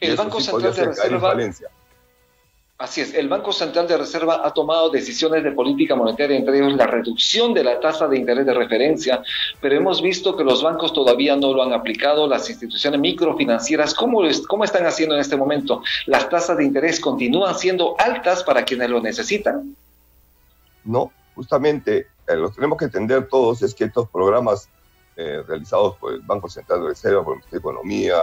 El 0.00 0.16
Banco 0.16 0.40
Central 0.40 0.74
de 0.74 0.84
Reserva 0.84 1.34
Así 2.78 3.00
es, 3.00 3.14
el 3.14 3.28
Banco 3.28 3.52
Central 3.52 3.88
de 3.88 3.96
Reserva 3.96 4.42
ha 4.44 4.52
tomado 4.52 4.90
decisiones 4.90 5.42
de 5.42 5.52
política 5.52 5.94
monetaria, 5.94 6.36
entre 6.36 6.58
ellos 6.58 6.74
la 6.74 6.86
reducción 6.86 7.54
de 7.54 7.64
la 7.64 7.80
tasa 7.80 8.06
de 8.06 8.18
interés 8.18 8.44
de 8.44 8.52
referencia, 8.52 9.22
pero 9.62 9.76
hemos 9.76 10.02
visto 10.02 10.36
que 10.36 10.44
los 10.44 10.62
bancos 10.62 10.92
todavía 10.92 11.36
no 11.36 11.54
lo 11.54 11.62
han 11.62 11.72
aplicado, 11.72 12.28
las 12.28 12.50
instituciones 12.50 13.00
microfinancieras, 13.00 13.94
¿cómo, 13.94 14.20
cómo 14.46 14.64
están 14.64 14.84
haciendo 14.84 15.14
en 15.14 15.22
este 15.22 15.38
momento? 15.38 15.82
¿Las 16.04 16.28
tasas 16.28 16.58
de 16.58 16.64
interés 16.64 17.00
continúan 17.00 17.54
siendo 17.58 17.96
altas 17.98 18.44
para 18.44 18.62
quienes 18.62 18.90
lo 18.90 19.00
necesitan? 19.00 19.74
No, 20.84 21.10
justamente 21.34 22.08
eh, 22.28 22.36
lo 22.36 22.50
tenemos 22.50 22.76
que 22.76 22.84
entender 22.84 23.26
todos 23.26 23.62
es 23.62 23.74
que 23.74 23.84
estos 23.84 24.06
programas 24.10 24.68
eh, 25.16 25.42
realizados 25.48 25.96
por 25.96 26.12
el 26.12 26.20
Banco 26.20 26.50
Central 26.50 26.82
de 26.82 26.88
Reserva, 26.88 27.24
por 27.24 27.32
el 27.32 27.38
Ministerio 27.38 27.58
de 27.58 27.70
Economía, 27.70 28.16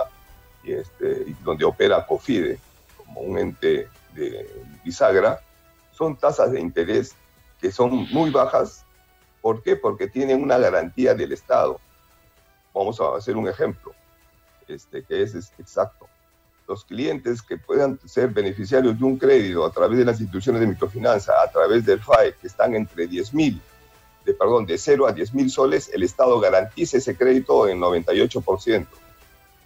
y, 0.63 0.73
este, 0.73 1.35
donde 1.43 1.65
opera 1.65 2.05
COFIDE 2.05 2.59
como 2.97 3.21
un 3.21 3.39
ente 3.39 3.87
de 4.13 4.47
bisagra, 4.83 5.41
son 5.91 6.15
tasas 6.15 6.51
de 6.51 6.59
interés 6.59 7.15
que 7.59 7.71
son 7.71 8.07
muy 8.11 8.29
bajas. 8.29 8.85
¿Por 9.41 9.61
qué? 9.61 9.75
Porque 9.75 10.07
tienen 10.07 10.41
una 10.41 10.57
garantía 10.57 11.13
del 11.13 11.31
Estado. 11.31 11.79
Vamos 12.73 12.99
a 12.99 13.15
hacer 13.15 13.37
un 13.37 13.47
ejemplo, 13.47 13.93
este, 14.67 15.03
que 15.03 15.21
es, 15.21 15.35
exacto. 15.57 16.07
Los 16.67 16.85
clientes 16.85 17.41
que 17.41 17.57
puedan 17.57 17.99
ser 18.05 18.29
beneficiarios 18.29 18.97
de 18.97 19.05
un 19.05 19.17
crédito 19.17 19.65
a 19.65 19.71
través 19.71 19.97
de 19.97 20.05
las 20.05 20.19
instituciones 20.19 20.61
de 20.61 20.67
microfinanza, 20.67 21.33
a 21.41 21.51
través 21.51 21.85
del 21.85 22.01
FAE, 22.01 22.35
que 22.35 22.47
están 22.47 22.73
entre 22.73 23.05
10 23.05 23.33
mil, 23.33 23.61
de, 24.25 24.33
perdón, 24.33 24.65
de 24.65 24.77
0 24.77 25.05
a 25.07 25.11
10 25.11 25.33
mil 25.33 25.51
soles, 25.51 25.91
el 25.93 26.03
Estado 26.03 26.39
garantiza 26.39 26.97
ese 26.97 27.15
crédito 27.15 27.67
en 27.67 27.79
98% 27.79 28.87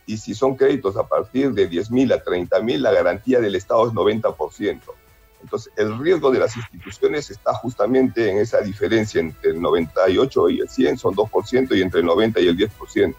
y 0.08 0.18
si 0.18 0.34
son 0.34 0.56
créditos 0.56 0.96
a 0.96 1.06
partir 1.06 1.52
de 1.52 1.68
10 1.68 1.92
mil 1.92 2.12
a 2.14 2.24
30 2.24 2.60
mil, 2.62 2.82
la 2.82 2.92
garantía 2.92 3.40
del 3.40 3.56
Estado 3.56 3.86
es 3.88 3.94
90%. 3.94 4.82
Entonces, 5.44 5.72
el 5.76 6.00
riesgo 6.00 6.32
de 6.32 6.40
las 6.40 6.56
instituciones 6.56 7.30
está 7.30 7.54
justamente 7.54 8.32
en 8.32 8.38
esa 8.38 8.62
diferencia 8.62 9.22
entre 9.22 9.52
el 9.52 9.62
98 9.62 10.50
y 10.50 10.60
el 10.62 10.70
100, 10.70 10.98
son 10.98 11.14
2%, 11.14 11.78
y 11.78 11.82
entre 11.82 12.00
el 12.00 12.06
90 12.06 12.40
y 12.40 12.48
el 12.48 12.58
10%. 12.58 13.16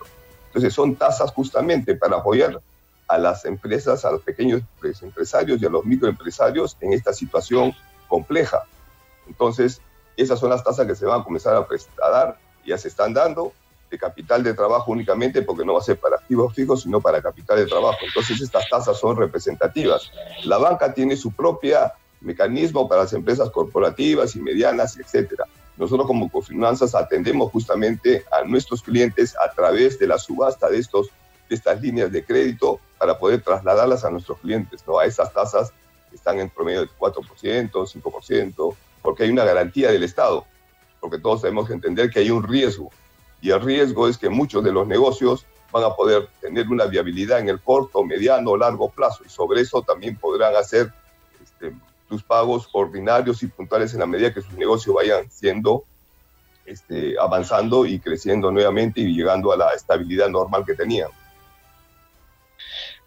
Entonces, 0.46 0.74
son 0.74 0.96
tasas 0.96 1.30
justamente 1.30 1.94
para 1.94 2.16
apoyar 2.16 2.60
a 3.06 3.18
las 3.18 3.44
empresas, 3.44 4.04
a 4.04 4.10
los 4.10 4.22
pequeños 4.22 4.62
empresarios 5.02 5.60
y 5.62 5.66
a 5.66 5.70
los 5.70 5.84
microempresarios 5.84 6.76
en 6.80 6.94
esta 6.94 7.12
situación 7.12 7.72
compleja. 8.08 8.62
Entonces, 9.26 9.80
esas 10.16 10.40
son 10.40 10.50
las 10.50 10.64
tasas 10.64 10.86
que 10.86 10.94
se 10.94 11.06
van 11.06 11.20
a 11.20 11.24
comenzar 11.24 11.54
a, 11.54 12.10
dar, 12.10 12.38
ya 12.66 12.76
se 12.76 12.88
están 12.88 13.14
dando, 13.14 13.52
de 13.90 13.98
capital 13.98 14.42
de 14.42 14.54
trabajo 14.54 14.92
únicamente, 14.92 15.42
porque 15.42 15.64
no 15.64 15.74
va 15.74 15.80
a 15.80 15.82
ser 15.82 15.98
para 15.98 16.16
activos 16.16 16.54
fijos, 16.54 16.82
sino 16.82 17.00
para 17.00 17.22
capital 17.22 17.58
de 17.58 17.66
trabajo. 17.66 17.98
Entonces, 18.06 18.40
estas 18.40 18.68
tasas 18.68 18.98
son 18.98 19.16
representativas. 19.16 20.10
La 20.44 20.58
banca 20.58 20.92
tiene 20.92 21.16
su 21.16 21.32
propia 21.32 21.94
mecanismo 22.20 22.88
para 22.88 23.02
las 23.02 23.12
empresas 23.12 23.50
corporativas 23.50 24.34
y 24.36 24.40
medianas, 24.40 24.98
etcétera. 24.98 25.44
Nosotros 25.76 26.06
como 26.06 26.30
Cofinanzas 26.30 26.94
atendemos 26.94 27.52
justamente 27.52 28.24
a 28.32 28.42
nuestros 28.42 28.82
clientes 28.82 29.36
a 29.36 29.52
través 29.52 29.98
de 29.98 30.08
la 30.08 30.18
subasta 30.18 30.68
de, 30.68 30.78
estos, 30.78 31.08
de 31.48 31.54
estas 31.54 31.80
líneas 31.80 32.10
de 32.10 32.24
crédito 32.24 32.80
para 32.98 33.18
poder 33.18 33.42
trasladarlas 33.42 34.04
a 34.04 34.10
nuestros 34.10 34.38
clientes, 34.38 34.82
¿no? 34.86 34.98
A 34.98 35.06
esas 35.06 35.32
tasas 35.32 35.72
están 36.12 36.40
en 36.40 36.50
promedio 36.50 36.80
del 36.80 36.90
4%, 36.90 37.70
5%, 37.70 38.76
porque 39.02 39.22
hay 39.22 39.30
una 39.30 39.44
garantía 39.44 39.92
del 39.92 40.02
Estado, 40.02 40.44
porque 41.00 41.18
todos 41.18 41.42
tenemos 41.42 41.68
que 41.68 41.74
entender 41.74 42.10
que 42.10 42.20
hay 42.20 42.30
un 42.30 42.42
riesgo, 42.42 42.90
y 43.40 43.50
el 43.50 43.60
riesgo 43.60 44.08
es 44.08 44.18
que 44.18 44.28
muchos 44.28 44.64
de 44.64 44.72
los 44.72 44.86
negocios 44.86 45.46
van 45.70 45.84
a 45.84 45.94
poder 45.94 46.28
tener 46.40 46.68
una 46.68 46.86
viabilidad 46.86 47.40
en 47.40 47.48
el 47.48 47.60
corto, 47.60 48.02
mediano 48.02 48.52
o 48.52 48.56
largo 48.56 48.90
plazo, 48.90 49.22
y 49.24 49.28
sobre 49.28 49.60
eso 49.60 49.82
también 49.82 50.16
podrán 50.16 50.56
hacer 50.56 50.92
este, 51.42 51.74
sus 52.08 52.22
pagos 52.22 52.68
ordinarios 52.72 53.42
y 53.42 53.48
puntuales 53.48 53.92
en 53.92 54.00
la 54.00 54.06
medida 54.06 54.32
que 54.32 54.42
sus 54.42 54.54
negocios 54.54 54.94
vayan 54.94 55.30
siendo 55.30 55.84
este, 56.64 57.14
avanzando 57.18 57.86
y 57.86 57.98
creciendo 57.98 58.50
nuevamente 58.50 59.00
y 59.00 59.14
llegando 59.14 59.52
a 59.52 59.56
la 59.56 59.72
estabilidad 59.72 60.28
normal 60.28 60.64
que 60.66 60.74
tenían. 60.74 61.08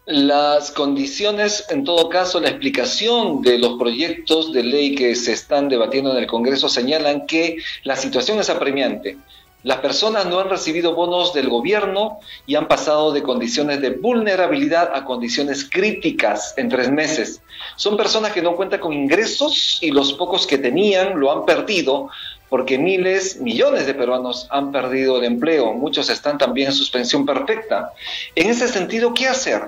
Las 0.04 0.72
condiciones, 0.72 1.66
en 1.70 1.84
todo 1.84 2.08
caso, 2.08 2.40
la 2.40 2.48
explicación 2.48 3.40
de 3.40 3.58
los 3.58 3.78
proyectos 3.78 4.52
de 4.52 4.64
ley 4.64 4.96
que 4.96 5.14
se 5.14 5.32
están 5.32 5.68
debatiendo 5.68 6.10
en 6.10 6.16
el 6.16 6.26
Congreso 6.26 6.68
señalan 6.68 7.26
que 7.26 7.58
la 7.84 7.94
situación 7.94 8.40
es 8.40 8.50
apremiante. 8.50 9.16
Las 9.62 9.78
personas 9.78 10.26
no 10.26 10.40
han 10.40 10.50
recibido 10.50 10.94
bonos 10.94 11.32
del 11.32 11.48
gobierno 11.48 12.18
y 12.46 12.56
han 12.56 12.66
pasado 12.66 13.12
de 13.12 13.22
condiciones 13.22 13.80
de 13.80 13.90
vulnerabilidad 13.90 14.90
a 14.94 15.04
condiciones 15.04 15.68
críticas 15.70 16.54
en 16.56 16.68
tres 16.68 16.90
meses. 16.90 17.40
Son 17.76 17.96
personas 17.96 18.32
que 18.32 18.42
no 18.42 18.56
cuentan 18.56 18.80
con 18.80 18.92
ingresos 18.92 19.78
y 19.80 19.92
los 19.92 20.14
pocos 20.14 20.46
que 20.46 20.58
tenían 20.58 21.18
lo 21.18 21.30
han 21.30 21.44
perdido 21.44 22.08
porque 22.52 22.76
miles, 22.76 23.40
millones 23.40 23.86
de 23.86 23.94
peruanos 23.94 24.46
han 24.50 24.72
perdido 24.72 25.16
el 25.16 25.24
empleo, 25.24 25.72
muchos 25.72 26.10
están 26.10 26.36
también 26.36 26.66
en 26.66 26.74
suspensión 26.74 27.24
perfecta. 27.24 27.94
En 28.34 28.50
ese 28.50 28.68
sentido, 28.68 29.14
¿qué 29.14 29.26
hacer? 29.26 29.62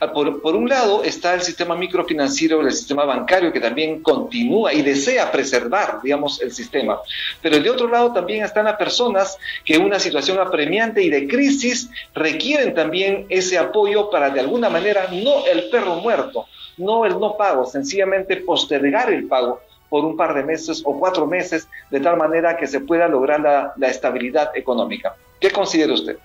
Ah, 0.00 0.12
por, 0.12 0.40
un 0.44 0.68
lado 0.68 1.04
está 1.04 1.34
el 1.34 1.42
sistema 1.42 1.76
microfinanciero, 1.76 2.60
el 2.60 2.72
sistema 2.72 3.04
bancario, 3.04 3.52
que 3.52 3.60
también 3.60 4.02
continúa 4.02 4.74
y 4.74 4.82
desea 4.82 5.30
preservar, 5.30 6.00
digamos, 6.02 6.42
el 6.42 6.50
sistema. 6.50 6.98
Pero 7.40 7.60
de 7.60 7.70
otro 7.70 7.86
lado 7.86 8.12
también 8.12 8.44
están 8.44 8.64
las 8.64 8.78
personas 8.78 9.38
que 9.64 9.76
en 9.76 9.84
una 9.84 10.00
situación 10.00 10.40
apremiante 10.40 11.04
y 11.04 11.10
de 11.10 11.28
crisis 11.28 11.88
requieren 12.16 12.74
también 12.74 13.26
ese 13.28 13.58
apoyo 13.58 14.10
para 14.10 14.30
de 14.30 14.40
alguna 14.40 14.68
manera, 14.68 15.06
no 15.12 15.46
el 15.46 15.70
perro 15.70 16.00
muerto, 16.00 16.48
no 16.78 17.04
el 17.04 17.12
no 17.12 17.36
pago, 17.36 17.64
sencillamente 17.64 18.38
postergar 18.38 19.12
el 19.12 19.28
pago 19.28 19.60
por 19.94 20.04
un 20.04 20.16
par 20.16 20.34
de 20.34 20.42
meses 20.42 20.82
o 20.84 20.98
cuatro 20.98 21.24
meses, 21.24 21.68
de 21.88 22.00
tal 22.00 22.16
manera 22.16 22.56
que 22.56 22.66
se 22.66 22.80
pueda 22.80 23.06
lograr 23.06 23.38
la, 23.76 23.88
estabilidad 23.88 24.50
económica. 24.56 25.14
¿Qué 25.40 25.52
considera 25.52 25.94
usted? 25.94 26.18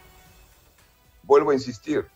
Vuelvo 1.21 1.51
a 1.51 1.53
insistir, 1.53 2.07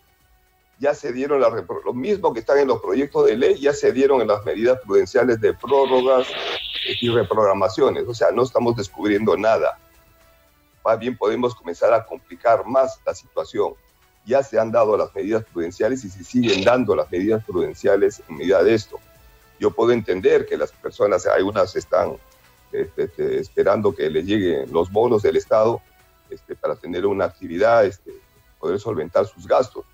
ya 0.80 0.96
se 0.96 1.14
dieron 1.14 1.40
lo 1.40 1.94
mismo 1.94 2.34
que 2.34 2.40
están 2.40 2.58
en 2.58 2.70
los 2.70 2.82
proyectos 2.82 3.28
de 3.28 3.38
ley, 3.38 3.60
ya 3.60 3.72
se 3.72 3.92
dieron 3.92 4.20
en 4.22 4.30
las 4.30 4.44
medidas 4.44 4.80
prudenciales 4.84 5.40
de 5.42 5.54
prórrogas 5.54 6.26
y 7.00 7.10
reprogramaciones. 7.12 8.06
O 8.08 8.16
sea, 8.16 8.32
no 8.32 8.42
estamos 8.42 8.76
descubriendo 8.76 9.38
nada. 9.38 9.78
Más 10.84 10.98
bien 10.98 11.16
podemos 11.16 11.54
comenzar 11.54 11.94
a 11.94 12.04
complicar 12.04 12.66
más 12.66 13.00
la 13.06 13.14
situación. 13.14 13.76
Ya 14.26 14.42
se 14.42 14.58
han 14.58 14.72
dado 14.72 14.98
las 14.98 15.14
medidas 15.14 15.46
prudenciales 15.54 16.04
y 16.04 16.10
se 16.10 16.24
siguen 16.24 16.64
dando 16.64 16.96
las 16.96 17.12
medidas 17.12 17.44
prudenciales 17.46 18.24
en 18.28 18.38
medida 18.38 18.64
de 18.64 18.74
esto 18.74 19.00
yo 19.64 19.72
puedo 19.72 19.94
entender 19.94 20.46
que 20.46 20.58
las 20.58 20.74
personas, 20.74 21.26
hay 21.26 21.42
unas 21.42 21.74
están 21.78 22.18
este, 22.74 23.04
este, 23.04 23.40
esperando 23.40 23.96
que 23.96 24.10
les 24.10 24.26
lleguen 24.26 24.70
los 24.74 24.92
bonos 24.92 25.24
del 25.24 25.38
Estado 25.38 25.82
este, 26.30 26.54
para 26.54 26.76
tener 26.76 27.06
una 27.06 27.24
actividad, 27.24 27.90
poder 28.60 28.78
solventar 28.78 29.26
sus 29.26 29.48
gastos. 29.48 29.86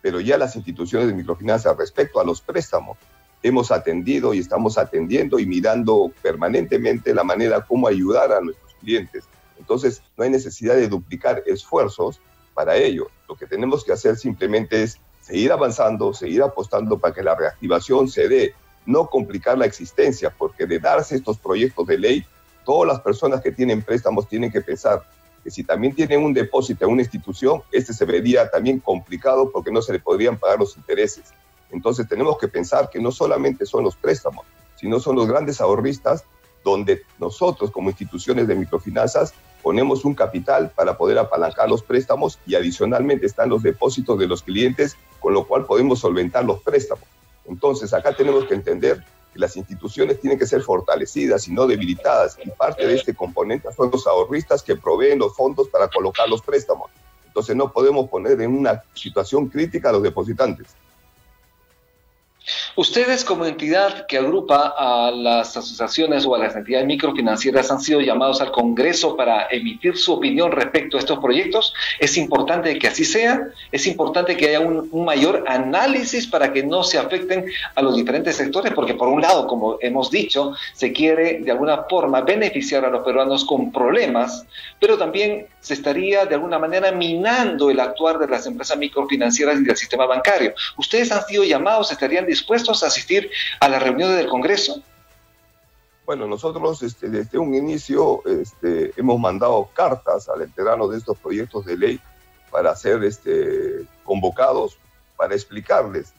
Pero 0.00 0.18
ya 0.18 0.38
las 0.38 0.56
instituciones 0.56 1.08
de 1.08 1.14
microfinanzas 1.14 1.76
respecto 1.76 2.20
a 2.20 2.24
los 2.24 2.40
préstamos, 2.40 2.96
hemos 3.42 3.70
atendido 3.70 4.32
y 4.32 4.38
estamos 4.38 4.78
atendiendo 4.78 5.38
y 5.38 5.44
mirando 5.44 6.10
permanentemente 6.22 7.12
la 7.12 7.22
manera 7.22 7.60
como 7.66 7.86
ayudar 7.86 8.32
a 8.32 8.40
nuestros 8.40 8.74
clientes. 8.76 9.24
Entonces, 9.58 10.00
no 10.16 10.24
hay 10.24 10.30
necesidad 10.30 10.74
de 10.74 10.88
duplicar 10.88 11.42
esfuerzos 11.44 12.18
para 12.54 12.76
ello. 12.76 13.10
Lo 13.28 13.36
que 13.36 13.46
tenemos 13.46 13.84
que 13.84 13.92
hacer 13.92 14.16
simplemente 14.16 14.84
es 14.84 14.98
seguir 15.20 15.52
avanzando, 15.52 16.14
seguir 16.14 16.42
apostando 16.42 16.98
para 16.98 17.12
que 17.12 17.22
la 17.22 17.34
reactivación 17.34 18.08
se 18.08 18.26
dé 18.26 18.54
no 18.88 19.06
complicar 19.06 19.58
la 19.58 19.66
existencia, 19.66 20.34
porque 20.36 20.66
de 20.66 20.78
darse 20.78 21.14
estos 21.14 21.36
proyectos 21.36 21.86
de 21.86 21.98
ley, 21.98 22.26
todas 22.64 22.88
las 22.88 23.00
personas 23.02 23.42
que 23.42 23.52
tienen 23.52 23.82
préstamos 23.82 24.26
tienen 24.26 24.50
que 24.50 24.62
pensar 24.62 25.02
que 25.44 25.50
si 25.50 25.62
también 25.62 25.94
tienen 25.94 26.24
un 26.24 26.32
depósito 26.32 26.86
en 26.86 26.92
una 26.92 27.02
institución, 27.02 27.62
este 27.70 27.92
se 27.92 28.06
vería 28.06 28.50
también 28.50 28.80
complicado 28.80 29.50
porque 29.52 29.70
no 29.70 29.82
se 29.82 29.92
le 29.92 29.98
podrían 29.98 30.38
pagar 30.38 30.58
los 30.58 30.74
intereses. 30.78 31.34
Entonces 31.70 32.08
tenemos 32.08 32.38
que 32.38 32.48
pensar 32.48 32.88
que 32.88 32.98
no 32.98 33.12
solamente 33.12 33.66
son 33.66 33.84
los 33.84 33.94
préstamos, 33.94 34.46
sino 34.76 34.98
son 35.00 35.16
los 35.16 35.28
grandes 35.28 35.60
ahorristas 35.60 36.24
donde 36.64 37.02
nosotros 37.18 37.70
como 37.70 37.90
instituciones 37.90 38.48
de 38.48 38.54
microfinanzas 38.54 39.34
ponemos 39.62 40.06
un 40.06 40.14
capital 40.14 40.72
para 40.74 40.96
poder 40.96 41.18
apalancar 41.18 41.68
los 41.68 41.82
préstamos 41.82 42.38
y 42.46 42.54
adicionalmente 42.54 43.26
están 43.26 43.50
los 43.50 43.62
depósitos 43.62 44.18
de 44.18 44.26
los 44.26 44.42
clientes, 44.42 44.96
con 45.20 45.34
lo 45.34 45.46
cual 45.46 45.66
podemos 45.66 45.98
solventar 45.98 46.46
los 46.46 46.62
préstamos. 46.62 47.04
Entonces, 47.48 47.92
acá 47.92 48.14
tenemos 48.14 48.44
que 48.44 48.54
entender 48.54 49.04
que 49.32 49.38
las 49.38 49.56
instituciones 49.56 50.20
tienen 50.20 50.38
que 50.38 50.46
ser 50.46 50.62
fortalecidas 50.62 51.48
y 51.48 51.52
no 51.52 51.66
debilitadas, 51.66 52.38
y 52.44 52.50
parte 52.50 52.86
de 52.86 52.94
este 52.94 53.14
componente 53.14 53.68
son 53.76 53.90
los 53.90 54.06
ahorristas 54.06 54.62
que 54.62 54.76
proveen 54.76 55.18
los 55.18 55.34
fondos 55.34 55.68
para 55.68 55.88
colocar 55.88 56.28
los 56.28 56.42
préstamos. 56.42 56.90
Entonces, 57.26 57.56
no 57.56 57.72
podemos 57.72 58.08
poner 58.08 58.40
en 58.40 58.56
una 58.56 58.82
situación 58.94 59.48
crítica 59.48 59.90
a 59.90 59.92
los 59.92 60.02
depositantes. 60.02 60.68
Ustedes 62.76 63.24
como 63.24 63.46
entidad 63.46 64.06
que 64.06 64.18
agrupa 64.18 64.74
a 64.76 65.10
las 65.10 65.56
asociaciones 65.56 66.26
o 66.26 66.34
a 66.34 66.38
las 66.38 66.54
entidades 66.56 66.86
microfinancieras 66.86 67.70
han 67.70 67.80
sido 67.80 68.00
llamados 68.00 68.40
al 68.40 68.50
Congreso 68.50 69.16
para 69.16 69.48
emitir 69.50 69.96
su 69.96 70.12
opinión 70.12 70.52
respecto 70.52 70.96
a 70.96 71.00
estos 71.00 71.18
proyectos. 71.18 71.74
Es 71.98 72.16
importante 72.16 72.78
que 72.78 72.88
así 72.88 73.04
sea, 73.04 73.48
es 73.72 73.86
importante 73.86 74.36
que 74.36 74.48
haya 74.48 74.60
un, 74.60 74.88
mayor 75.04 75.44
análisis 75.46 76.26
para 76.26 76.52
que 76.52 76.62
no 76.62 76.82
se 76.82 76.98
afecten 76.98 77.46
a 77.74 77.82
los 77.82 77.96
diferentes 77.96 78.36
sectores, 78.36 78.72
porque 78.74 78.94
por 78.94 79.08
un 79.08 79.22
lado, 79.22 79.46
como 79.46 79.78
hemos 79.80 80.10
dicho, 80.10 80.52
se 80.74 80.92
quiere 80.92 81.40
de 81.40 81.50
alguna 81.50 81.84
forma 81.84 82.20
beneficiar 82.20 82.84
a 82.84 82.90
los 82.90 83.04
peruanos 83.04 83.44
con 83.44 83.72
problemas, 83.72 84.44
pero 84.80 84.98
también 84.98 85.46
se 85.60 85.74
estaría 85.74 86.26
de 86.26 86.34
alguna 86.34 86.58
manera 86.58 86.92
minando 86.92 87.70
el 87.70 87.80
actuar 87.80 88.18
de 88.18 88.28
las 88.28 88.46
empresas 88.46 88.76
microfinancieras 88.78 89.60
y 89.60 89.64
del 89.64 89.76
sistema 89.76 90.06
bancario. 90.06 90.54
Ustedes 90.76 91.10
han 91.12 91.24
sido 91.26 91.44
llamados, 91.44 91.90
estarían 91.90 92.26
dispuestos 92.38 92.82
a 92.82 92.86
asistir 92.86 93.30
a 93.60 93.68
las 93.68 93.82
reuniones 93.82 94.16
del 94.16 94.28
Congreso? 94.28 94.82
Bueno, 96.06 96.26
nosotros 96.26 96.82
este, 96.82 97.08
desde 97.08 97.36
un 97.36 97.54
inicio 97.54 98.22
este, 98.26 98.92
hemos 98.96 99.20
mandado 99.20 99.68
cartas 99.74 100.28
al 100.28 100.42
enterano 100.42 100.88
de 100.88 100.98
estos 100.98 101.18
proyectos 101.18 101.66
de 101.66 101.76
ley 101.76 102.00
para 102.50 102.74
ser 102.74 103.04
este, 103.04 103.84
convocados, 104.04 104.78
para 105.16 105.34
explicarles 105.34 106.14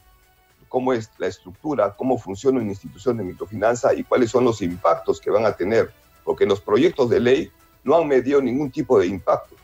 cómo 0.68 0.94
es 0.94 1.10
la 1.18 1.26
estructura, 1.28 1.96
cómo 1.98 2.20
funciona 2.20 2.60
una 2.60 2.70
institución 2.70 3.18
de 3.18 3.24
microfinanza 3.24 3.94
y 3.96 4.04
cuáles 4.04 4.30
son 4.30 4.44
los 4.44 4.62
impactos 4.62 5.20
que 5.20 5.32
van 5.32 5.46
a 5.46 5.54
tener, 5.54 5.92
porque 6.24 6.46
los 6.46 6.62
proyectos 6.62 7.10
de 7.10 7.20
ley 7.20 7.52
no 7.84 7.96
han 7.98 8.08
medido 8.08 8.42
ningún 8.42 8.70
tipo 8.70 9.00
de 9.00 9.08
impacto. 9.08 9.56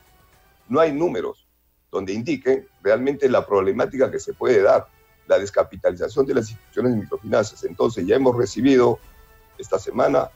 No 0.67 0.79
hay 0.79 0.91
números 0.91 1.45
donde 1.91 2.13
indiquen 2.13 2.67
realmente 2.81 3.29
la 3.29 3.45
problemática 3.45 4.09
que 4.09 4.19
se 4.19 4.33
puede 4.33 4.63
dar 4.63 4.87
la 5.27 5.39
descapitalización 5.39 6.25
de 6.25 6.35
las 6.35 6.49
instituciones 6.49 6.93
de 6.93 6.99
microfinanzas. 7.01 7.63
Entonces 7.63 8.05
ya 8.05 8.15
hemos 8.15 8.35
recibido 8.35 8.99
esta 9.57 9.79
semana 9.79 10.29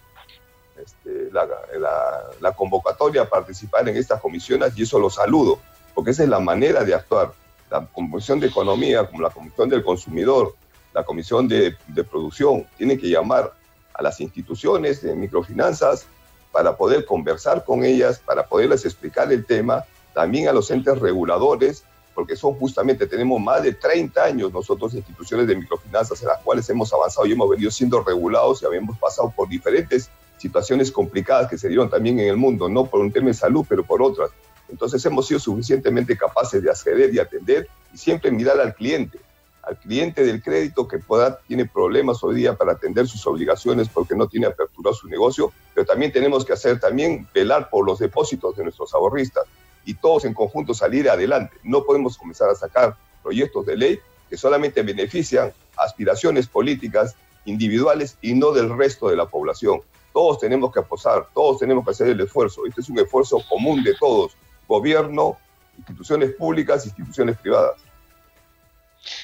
este, 0.82 1.30
la, 1.32 2.52
convocatoria 2.54 3.24
a 3.24 3.30
participar 3.30 3.88
en 3.88 3.98
estas 3.98 4.22
comisiones 4.22 4.78
y 4.78 4.84
eso 4.84 5.00
lo 5.00 5.10
saludo, 5.10 5.60
porque 5.94 6.12
esa 6.12 6.24
es 6.24 6.30
la 6.30 6.40
manera 6.40 6.84
de 6.84 6.94
actuar. 6.94 7.34
La 7.70 7.86
Comisión 7.86 8.40
de 8.40 8.48
Economía, 8.48 9.06
como 9.06 9.22
la 9.22 9.30
Comisión 9.30 9.70
del 9.70 9.84
Consumidor, 9.84 10.56
la 10.94 11.04
Comisión 11.04 11.48
de, 11.48 11.76
de 11.88 12.04
Producción, 12.04 12.66
tienen 12.78 13.00
que 13.00 13.10
llamar 13.10 13.54
a 13.94 14.02
las 14.02 14.20
instituciones 14.20 15.02
de 15.02 15.14
microfinanzas 15.16 16.08
para 16.52 16.76
poder 16.76 17.06
conversar 17.06 17.64
con 17.64 17.84
ellas, 17.84 18.20
para 18.20 18.48
poderles 18.48 18.86
explicar 18.86 19.32
el 19.32 19.46
tema, 19.46 19.86
también 20.14 20.48
a 20.48 20.54
los 20.54 20.72
entes 20.72 20.98
reguladores, 20.98 21.84
porque 22.20 22.36
son 22.36 22.56
justamente, 22.56 23.08
tenemos 23.08 23.40
más 23.40 23.64
de 23.64 23.72
30 23.72 24.22
años 24.22 24.52
nosotros 24.52 24.94
instituciones 24.94 25.48
de 25.48 25.56
microfinanzas 25.56 26.22
en 26.22 26.28
las 26.28 26.40
cuales 26.40 26.70
hemos 26.70 26.92
avanzado 26.92 27.26
y 27.26 27.32
hemos 27.32 27.50
venido 27.50 27.72
siendo 27.72 28.04
regulados 28.04 28.62
y 28.62 28.66
habíamos 28.66 29.00
pasado 29.00 29.32
por 29.34 29.48
diferentes 29.48 30.10
situaciones 30.38 30.92
complicadas 30.92 31.50
que 31.50 31.58
se 31.58 31.70
dieron 31.70 31.90
también 31.90 32.20
en 32.20 32.28
el 32.28 32.36
mundo, 32.36 32.68
no 32.68 32.86
por 32.86 33.00
un 33.00 33.10
tema 33.10 33.28
de 33.28 33.36
salud, 33.36 33.66
pero 33.70 33.86
por 33.86 34.02
otras. 34.02 34.32
Entonces 34.68 35.06
hemos 35.06 35.28
sido 35.28 35.40
suficientemente 35.40 36.18
capaces 36.18 36.62
de 36.62 36.70
acceder 36.70 37.14
y 37.14 37.20
atender 37.20 37.70
y 37.94 37.98
siempre 37.98 38.32
mirar 38.32 38.60
al 38.60 38.76
cliente 38.76 39.18
al 39.62 39.78
cliente 39.78 40.26
del 40.26 40.42
crédito 40.42 40.88
que 40.88 40.98
pueda, 40.98 41.40
tiene 41.48 41.66
problemas 41.66 42.22
hoy 42.24 42.36
día 42.36 42.56
para 42.56 42.74
atender 42.74 43.08
sus 43.08 43.26
obligaciones 43.28 43.88
porque 43.88 44.16
no 44.16 44.28
tiene 44.28 44.48
apertura 44.48 44.92
su 44.94 45.08
negocio, 45.08 45.54
pero 45.74 45.86
también 45.86 46.12
tenemos 46.12 46.44
que 46.44 46.54
hacer 46.54 46.80
también 46.80 47.28
velar 47.34 47.70
por 47.70 47.86
los 47.86 48.00
depósitos 48.00 48.58
de 48.58 48.64
nuestros 48.64 48.94
ahorristas 48.94 49.46
y 49.86 49.96
todos 49.96 50.26
en 50.26 50.34
conjunto 50.34 50.74
salir 50.74 51.10
adelante. 51.10 51.58
No 51.64 51.84
podemos 51.84 52.18
comenzar 52.18 52.50
a 52.50 52.56
sacar 52.56 52.96
proyectos 53.24 53.66
de 53.66 53.78
ley 53.78 54.00
que 54.30 54.38
solamente 54.38 54.82
benefician 54.84 55.52
aspiraciones 55.78 56.48
políticas 56.48 57.16
individuales 57.46 58.18
y 58.22 58.34
no 58.34 58.52
del 58.52 58.76
resto 58.78 59.10
de 59.10 59.16
la 59.16 59.26
población. 59.26 59.82
Todos 60.14 60.40
tenemos 60.40 60.72
que 60.74 60.80
aposar, 60.80 61.28
todos 61.34 61.60
tenemos 61.60 61.86
que 61.86 61.92
hacer 61.92 62.08
el 62.08 62.20
esfuerzo. 62.22 62.66
Este 62.66 62.82
es 62.82 62.90
un 62.90 63.00
esfuerzo 63.00 63.42
común 63.50 63.84
de 63.84 63.96
todos, 63.96 64.36
gobierno, 64.68 65.38
instituciones 65.78 66.34
públicas, 66.36 66.86
instituciones 66.86 67.38
privadas. 67.38 67.76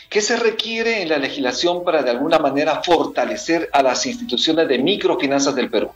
¿Qué 0.09 0.21
se 0.21 0.37
requiere 0.37 1.01
en 1.01 1.09
la 1.09 1.17
legislación 1.17 1.83
para 1.83 2.01
de 2.01 2.11
alguna 2.11 2.39
manera 2.39 2.81
fortalecer 2.81 3.69
a 3.73 3.83
las 3.83 4.05
instituciones 4.05 4.67
de 4.67 4.77
microfinanzas 4.79 5.53
del 5.55 5.69
Perú? 5.69 5.91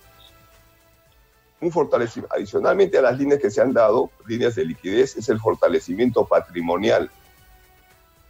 Un 1.61 1.71
fortalecimiento, 1.71 2.33
adicionalmente 2.33 2.97
a 2.97 3.01
las 3.01 3.17
líneas 3.17 3.41
que 3.41 3.51
se 3.51 3.61
han 3.61 3.73
dado, 3.73 4.09
líneas 4.27 4.55
de 4.55 4.65
liquidez, 4.65 5.17
es 5.17 5.27
el 5.29 5.39
fortalecimiento 5.39 6.25
patrimonial 6.25 7.11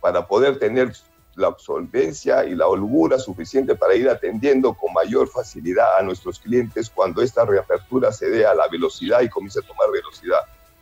para 0.02 0.28
poder 0.28 0.58
tener 0.58 0.94
la 1.36 1.56
solvencia 1.58 2.44
y 2.46 2.56
la 2.56 2.68
holgura 2.68 3.18
suficiente 3.18 3.76
para 3.76 3.96
ir 3.96 4.10
atendiendo 4.10 4.74
con 4.74 4.94
mayor 4.94 5.30
facilidad 5.30 5.98
a 5.98 6.04
nuestros 6.04 6.40
clientes 6.40 6.90
cuando 6.90 7.22
esta 7.22 7.46
reapertura 7.46 8.12
se 8.12 8.30
dé 8.30 8.46
a 8.46 8.54
la 8.54 8.68
velocidad 8.68 9.22
y 9.22 9.30
comience 9.30 9.60
a 9.60 9.68
tomar 9.68 9.90
velocidad. 9.92 10.40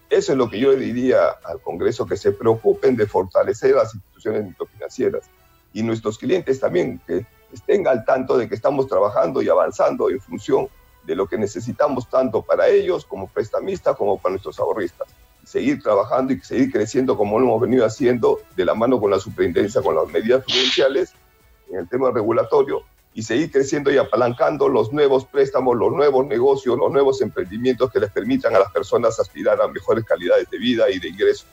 Eso 0.09 0.31
es 0.31 0.37
lo 0.37 0.49
que 0.49 0.59
yo 0.59 0.71
le 0.71 0.77
diría 0.77 1.29
al 1.43 1.61
Congreso, 1.61 2.05
que 2.05 2.15
se 2.15 2.31
preocupen 2.31 2.95
de 2.95 3.05
fortalecer 3.05 3.75
las 3.75 3.93
instituciones 3.93 4.45
microfinancieras 4.45 5.29
y 5.73 5.83
nuestros 5.83 6.17
clientes 6.17 6.59
también, 6.59 6.99
que 7.05 7.25
estén 7.51 7.87
al 7.87 8.05
tanto 8.05 8.37
de 8.37 8.47
que 8.47 8.55
estamos 8.55 8.87
trabajando 8.87 9.41
y 9.41 9.49
avanzando 9.49 10.09
en 10.09 10.19
función 10.21 10.69
de 11.07 11.15
lo 11.15 11.25
que 11.25 11.37
necesitamos 11.37 12.09
tanto 12.09 12.41
para 12.41 12.67
ellos 12.67 13.05
como 13.05 13.27
prestamistas 13.29 13.95
como 13.95 14.19
para 14.19 14.33
nuestros 14.33 14.59
ahorristas. 14.59 15.07
Seguir 15.45 15.81
trabajando 15.81 16.33
y 16.33 16.39
seguir 16.41 16.69
creciendo 16.69 17.17
como 17.17 17.39
lo 17.39 17.45
hemos 17.45 17.61
venido 17.61 17.85
haciendo 17.85 18.41
de 18.57 18.65
la 18.65 18.75
mano 18.75 18.99
con 18.99 19.09
la 19.09 19.19
superintendencia, 19.19 19.81
con 19.81 19.95
las 19.95 20.09
medidas 20.09 20.43
prudenciales 20.43 21.13
en 21.71 21.79
el 21.79 21.87
tema 21.87 22.11
regulatorio 22.11 22.81
y 23.13 23.23
seguir 23.23 23.49
creciendo 23.51 23.89
y 23.89 23.97
apalancando 23.97 24.67
los 24.67 24.91
nuevos 24.91 25.25
préstamos, 25.25 25.77
los 25.77 25.93
nuevos 25.93 26.27
negocios, 26.27 26.77
los 26.77 26.91
nuevos 26.91 27.21
emprendimientos 27.21 27.89
que 27.89 28.01
les 28.01 28.11
permitan 28.11 28.53
a 28.57 28.59
las 28.59 28.71
personas 28.73 29.17
aspirar 29.17 29.61
a 29.61 29.67
mejores 29.69 30.03
calidades 30.03 30.49
de 30.49 30.57
vida 30.57 30.89
y 30.91 30.99
de 30.99 31.07
ingresos. 31.07 31.47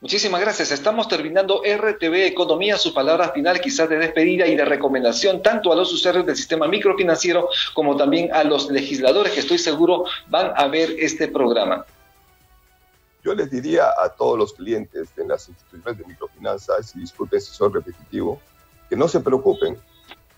Muchísimas 0.00 0.40
gracias. 0.40 0.72
Estamos 0.72 1.08
terminando 1.08 1.60
RTV 1.62 2.24
Economía, 2.24 2.78
su 2.78 2.94
palabra 2.94 3.32
final 3.32 3.60
quizás 3.60 3.86
de 3.86 3.98
despedida 3.98 4.46
y 4.46 4.56
de 4.56 4.64
recomendación 4.64 5.42
tanto 5.42 5.70
a 5.70 5.76
los 5.76 5.92
usuarios 5.92 6.24
del 6.24 6.36
sistema 6.36 6.66
microfinanciero 6.66 7.50
como 7.74 7.94
también 7.98 8.32
a 8.32 8.42
los 8.42 8.70
legisladores 8.70 9.34
que 9.34 9.40
estoy 9.40 9.58
seguro 9.58 10.04
van 10.28 10.54
a 10.56 10.68
ver 10.68 10.94
este 10.98 11.28
programa. 11.28 11.84
Yo 13.22 13.34
les 13.34 13.50
diría 13.50 13.90
a 14.02 14.08
todos 14.08 14.38
los 14.38 14.54
clientes 14.54 15.14
de 15.14 15.26
las 15.26 15.46
instituciones 15.50 15.98
de 15.98 16.06
microfinanzas, 16.06 16.96
y 16.96 17.00
disculpen 17.00 17.38
si 17.38 17.52
soy 17.52 17.70
repetitivo, 17.70 18.40
que 18.88 18.96
no 18.96 19.06
se 19.06 19.20
preocupen. 19.20 19.76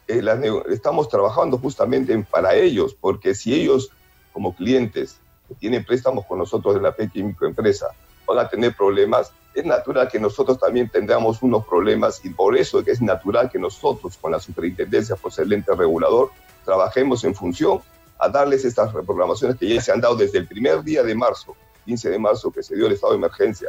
Eh, 0.08 0.24
estamos 0.70 1.08
trabajando 1.08 1.56
justamente 1.56 2.18
para 2.28 2.56
ellos, 2.56 2.96
porque 3.00 3.36
si 3.36 3.54
ellos 3.54 3.90
como 4.32 4.56
clientes 4.56 5.20
que 5.46 5.54
tienen 5.54 5.84
préstamos 5.84 6.26
con 6.26 6.40
nosotros 6.40 6.74
de 6.74 6.80
la 6.80 6.90
pequeña 6.90 7.26
microempresa 7.26 7.94
van 8.34 8.46
a 8.46 8.48
tener 8.48 8.74
problemas, 8.74 9.32
es 9.54 9.64
natural 9.64 10.08
que 10.08 10.18
nosotros 10.18 10.58
también 10.58 10.88
tengamos 10.88 11.42
unos 11.42 11.66
problemas 11.66 12.24
y 12.24 12.30
por 12.30 12.56
eso 12.56 12.82
es 12.86 13.02
natural 13.02 13.50
que 13.50 13.58
nosotros 13.58 14.16
con 14.16 14.32
la 14.32 14.40
superintendencia 14.40 15.16
por 15.16 15.32
ser 15.32 15.44
el 15.44 15.52
ente 15.54 15.74
regulador 15.74 16.30
trabajemos 16.64 17.24
en 17.24 17.34
función 17.34 17.80
a 18.18 18.28
darles 18.28 18.64
estas 18.64 18.92
reprogramaciones 18.92 19.56
que 19.58 19.68
ya 19.68 19.80
se 19.80 19.92
han 19.92 20.00
dado 20.00 20.16
desde 20.16 20.38
el 20.38 20.46
primer 20.46 20.82
día 20.82 21.02
de 21.02 21.14
marzo, 21.14 21.54
15 21.84 22.10
de 22.10 22.18
marzo 22.18 22.50
que 22.50 22.62
se 22.62 22.74
dio 22.74 22.86
el 22.86 22.92
estado 22.92 23.12
de 23.12 23.18
emergencia, 23.18 23.68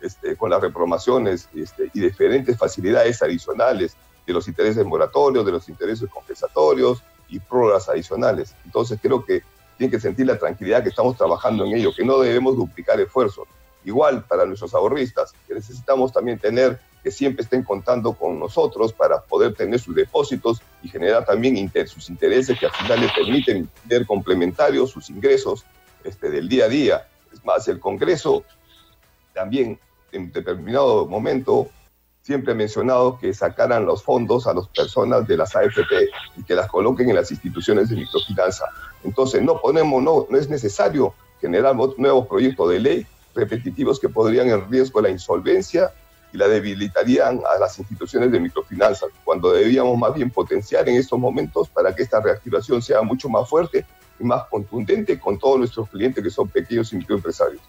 este, 0.00 0.36
con 0.36 0.50
las 0.50 0.60
reprogramaciones 0.60 1.48
este, 1.54 1.90
y 1.92 2.00
diferentes 2.00 2.58
facilidades 2.58 3.22
adicionales 3.22 3.96
de 4.26 4.32
los 4.32 4.48
intereses 4.48 4.84
moratorios, 4.84 5.44
de 5.44 5.52
los 5.52 5.68
intereses 5.68 6.08
compensatorios 6.10 7.02
y 7.28 7.38
prórrogas 7.38 7.88
adicionales. 7.88 8.54
Entonces 8.64 8.98
creo 9.00 9.24
que 9.24 9.42
tienen 9.76 9.90
que 9.90 10.00
sentir 10.00 10.26
la 10.26 10.38
tranquilidad 10.38 10.82
que 10.82 10.88
estamos 10.88 11.16
trabajando 11.16 11.64
en 11.64 11.76
ello, 11.76 11.92
que 11.94 12.04
no 12.04 12.18
debemos 12.18 12.56
duplicar 12.56 13.00
esfuerzos. 13.00 13.46
Igual 13.84 14.24
para 14.24 14.44
nuestros 14.44 14.74
ahorristas, 14.74 15.32
que 15.46 15.54
necesitamos 15.54 16.12
también 16.12 16.38
tener 16.38 16.78
que 17.02 17.10
siempre 17.10 17.42
estén 17.42 17.64
contando 17.64 18.12
con 18.12 18.38
nosotros 18.38 18.92
para 18.92 19.20
poder 19.22 19.54
tener 19.54 19.80
sus 19.80 19.94
depósitos 19.94 20.62
y 20.82 20.88
generar 20.88 21.24
también 21.24 21.70
sus 21.86 22.08
intereses 22.08 22.58
que 22.58 22.66
al 22.66 22.72
final 22.72 23.00
les 23.00 23.12
permiten 23.12 23.68
tener 23.88 24.06
complementarios 24.06 24.90
sus 24.90 25.10
ingresos 25.10 25.64
este, 26.04 26.30
del 26.30 26.48
día 26.48 26.66
a 26.66 26.68
día. 26.68 27.08
Es 27.32 27.44
más, 27.44 27.66
el 27.66 27.80
Congreso 27.80 28.44
también 29.34 29.80
en 30.12 30.30
determinado 30.30 31.06
momento 31.06 31.68
siempre 32.20 32.52
he 32.52 32.54
mencionado 32.54 33.18
que 33.18 33.34
sacaran 33.34 33.84
los 33.84 34.04
fondos 34.04 34.46
a 34.46 34.54
las 34.54 34.68
personas 34.68 35.26
de 35.26 35.36
las 35.36 35.56
AFP 35.56 36.08
y 36.36 36.44
que 36.44 36.54
las 36.54 36.68
coloquen 36.68 37.10
en 37.10 37.16
las 37.16 37.30
instituciones 37.32 37.88
de 37.88 37.96
microfinanza. 37.96 38.66
Entonces, 39.02 39.42
no 39.42 39.60
ponemos, 39.60 40.00
no, 40.02 40.26
no 40.30 40.38
es 40.38 40.48
necesario 40.48 41.14
generar 41.40 41.74
nuevos 41.74 42.28
proyectos 42.28 42.70
de 42.70 42.78
ley 42.78 43.06
repetitivos 43.34 43.98
que 43.98 44.08
podrían 44.08 44.48
en 44.48 44.70
riesgo 44.70 45.00
la 45.00 45.10
insolvencia 45.10 45.92
y 46.32 46.38
la 46.38 46.48
debilitarían 46.48 47.40
a 47.54 47.58
las 47.58 47.78
instituciones 47.78 48.32
de 48.32 48.40
microfinanza, 48.40 49.06
cuando 49.24 49.52
debíamos 49.52 49.98
más 49.98 50.14
bien 50.14 50.30
potenciar 50.30 50.88
en 50.88 50.96
estos 50.96 51.18
momentos 51.18 51.68
para 51.68 51.94
que 51.94 52.02
esta 52.02 52.20
reactivación 52.20 52.80
sea 52.80 53.02
mucho 53.02 53.28
más 53.28 53.48
fuerte 53.48 53.84
y 54.18 54.24
más 54.24 54.44
contundente 54.44 55.18
con 55.18 55.38
todos 55.38 55.58
nuestros 55.58 55.88
clientes 55.90 56.24
que 56.24 56.30
son 56.30 56.48
pequeños 56.48 56.92
y 56.92 56.96
microempresarios. 56.96 57.60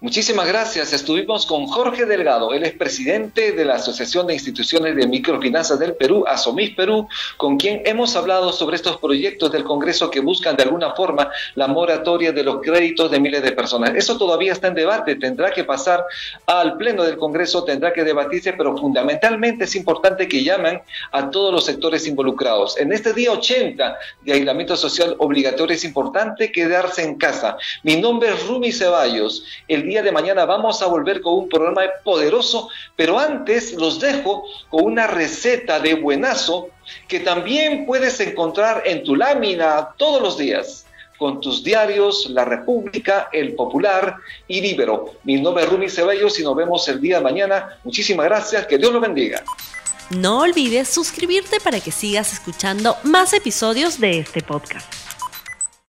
Muchísimas 0.00 0.48
gracias. 0.48 0.92
Estuvimos 0.92 1.46
con 1.46 1.66
Jorge 1.66 2.04
Delgado, 2.04 2.52
él 2.52 2.64
es 2.64 2.72
presidente 2.72 3.52
de 3.52 3.64
la 3.64 3.76
Asociación 3.76 4.26
de 4.26 4.34
Instituciones 4.34 4.96
de 4.96 5.06
Microfinanzas 5.06 5.78
del 5.78 5.94
Perú, 5.94 6.24
ASOMIS 6.26 6.74
Perú, 6.74 7.08
con 7.36 7.56
quien 7.56 7.82
hemos 7.86 8.16
hablado 8.16 8.52
sobre 8.52 8.76
estos 8.76 8.98
proyectos 8.98 9.52
del 9.52 9.64
Congreso 9.64 10.10
que 10.10 10.20
buscan 10.20 10.56
de 10.56 10.64
alguna 10.64 10.92
forma 10.94 11.30
la 11.54 11.68
moratoria 11.68 12.32
de 12.32 12.42
los 12.42 12.60
créditos 12.62 13.10
de 13.10 13.20
miles 13.20 13.42
de 13.42 13.52
personas. 13.52 13.94
Eso 13.94 14.18
todavía 14.18 14.52
está 14.52 14.68
en 14.68 14.74
debate, 14.74 15.16
tendrá 15.16 15.50
que 15.52 15.64
pasar 15.64 16.04
al 16.46 16.76
Pleno 16.76 17.04
del 17.04 17.16
Congreso, 17.16 17.64
tendrá 17.64 17.92
que 17.92 18.04
debatirse, 18.04 18.52
pero 18.54 18.76
fundamentalmente 18.76 19.64
es 19.64 19.76
importante 19.76 20.28
que 20.28 20.42
llamen 20.42 20.82
a 21.12 21.30
todos 21.30 21.52
los 21.52 21.64
sectores 21.64 22.06
involucrados. 22.06 22.76
En 22.76 22.92
este 22.92 23.12
día 23.12 23.32
80 23.32 23.96
de 24.22 24.32
aislamiento 24.32 24.76
social 24.76 25.14
obligatorio 25.18 25.76
es 25.76 25.84
importante 25.84 26.50
quedarse 26.50 27.02
en 27.02 27.14
casa. 27.16 27.56
Mi 27.84 27.96
nombre 27.96 28.30
es 28.30 28.46
Rumi 28.46 28.72
Ceballos 28.72 29.44
el 29.68 29.86
día 29.86 30.02
de 30.02 30.12
mañana 30.12 30.44
vamos 30.44 30.82
a 30.82 30.86
volver 30.86 31.20
con 31.20 31.34
un 31.34 31.48
programa 31.48 31.82
poderoso, 32.04 32.68
pero 32.96 33.18
antes 33.18 33.74
los 33.74 34.00
dejo 34.00 34.44
con 34.68 34.84
una 34.84 35.06
receta 35.06 35.80
de 35.80 35.94
buenazo 35.94 36.68
que 37.08 37.20
también 37.20 37.86
puedes 37.86 38.18
encontrar 38.20 38.82
en 38.84 39.04
tu 39.04 39.16
lámina 39.16 39.90
todos 39.96 40.20
los 40.20 40.38
días 40.38 40.86
con 41.18 41.40
tus 41.40 41.62
diarios 41.62 42.28
La 42.30 42.44
República, 42.44 43.28
El 43.32 43.54
Popular 43.54 44.16
y 44.48 44.60
Libero. 44.60 45.14
Mi 45.22 45.40
nombre 45.40 45.62
es 45.62 45.70
Rumi 45.70 45.88
Ceballos 45.88 46.40
y 46.40 46.42
nos 46.42 46.56
vemos 46.56 46.88
el 46.88 47.00
día 47.00 47.18
de 47.18 47.22
mañana. 47.22 47.78
Muchísimas 47.84 48.26
gracias, 48.26 48.66
que 48.66 48.76
Dios 48.76 48.92
lo 48.92 48.98
bendiga. 48.98 49.40
No 50.10 50.40
olvides 50.40 50.88
suscribirte 50.88 51.60
para 51.60 51.78
que 51.78 51.92
sigas 51.92 52.32
escuchando 52.32 52.96
más 53.04 53.32
episodios 53.34 54.00
de 54.00 54.18
este 54.18 54.42
podcast. 54.42 55.01